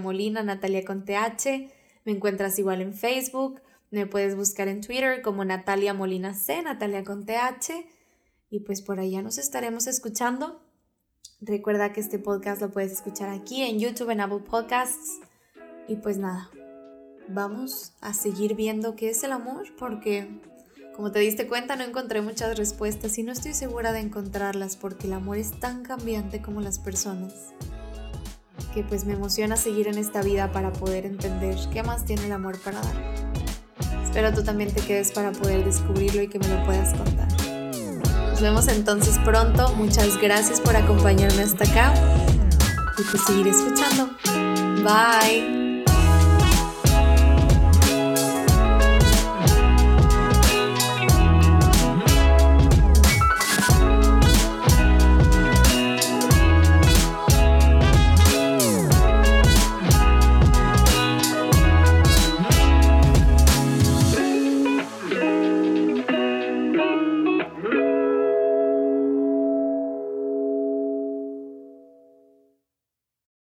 Molina, 0.00 0.44
Natalia 0.44 0.84
con 0.84 1.04
TH. 1.04 1.68
Me 2.04 2.12
encuentras 2.12 2.60
igual 2.60 2.80
en 2.80 2.94
Facebook. 2.94 3.60
Me 3.90 4.06
puedes 4.06 4.36
buscar 4.36 4.68
en 4.68 4.82
Twitter 4.82 5.20
como 5.20 5.44
Natalia 5.44 5.94
Molina 5.94 6.32
C, 6.32 6.62
Natalia 6.62 7.02
con 7.02 7.26
TH. 7.26 7.72
Y 8.50 8.60
pues 8.60 8.82
por 8.82 9.00
allá 9.00 9.20
nos 9.20 9.36
estaremos 9.38 9.88
escuchando. 9.88 10.62
Recuerda 11.40 11.92
que 11.92 12.00
este 12.00 12.20
podcast 12.20 12.62
lo 12.62 12.70
puedes 12.70 12.92
escuchar 12.92 13.30
aquí 13.30 13.62
en 13.62 13.80
YouTube, 13.80 14.10
en 14.10 14.20
Apple 14.20 14.44
Podcasts. 14.48 15.18
Y 15.88 15.96
pues 15.96 16.18
nada, 16.18 16.50
vamos 17.28 17.92
a 18.00 18.14
seguir 18.14 18.54
viendo 18.54 18.96
qué 18.96 19.10
es 19.10 19.22
el 19.22 19.32
amor 19.32 19.66
porque, 19.78 20.28
como 20.96 21.10
te 21.12 21.18
diste 21.20 21.46
cuenta, 21.46 21.76
no 21.76 21.84
encontré 21.84 22.20
muchas 22.20 22.56
respuestas 22.56 23.18
y 23.18 23.22
no 23.22 23.32
estoy 23.32 23.54
segura 23.54 23.92
de 23.92 24.00
encontrarlas 24.00 24.76
porque 24.76 25.06
el 25.06 25.12
amor 25.12 25.38
es 25.38 25.58
tan 25.60 25.82
cambiante 25.82 26.42
como 26.42 26.60
las 26.60 26.78
personas. 26.78 27.34
que 28.74 28.82
pues 28.84 29.06
me 29.06 29.14
emociona 29.14 29.56
seguir 29.56 29.88
en 29.88 29.96
esta 29.96 30.20
vida 30.20 30.52
para 30.52 30.72
poder 30.72 31.06
entender 31.06 31.56
qué 31.72 31.82
más 31.82 32.04
tiene 32.04 32.26
el 32.26 32.32
amor 32.32 32.58
para 32.58 32.80
dar. 32.80 32.96
Espero 34.04 34.32
tú 34.32 34.42
también 34.42 34.72
te 34.72 34.80
quedes 34.82 35.12
para 35.12 35.32
poder 35.32 35.64
descubrirlo 35.64 36.22
y 36.22 36.28
que 36.28 36.38
me 36.38 36.48
lo 36.48 36.64
puedas 36.64 36.92
contar. 36.96 37.28
Nos 38.30 38.40
vemos 38.40 38.68
entonces 38.68 39.18
pronto. 39.24 39.74
Muchas 39.74 40.20
gracias 40.20 40.60
por 40.60 40.76
acompañarme 40.76 41.42
hasta 41.42 41.64
acá 41.64 41.94
y 42.98 43.02
pues 43.02 43.24
seguir 43.24 43.48
escuchando. 43.48 44.10
Bye. 44.84 45.57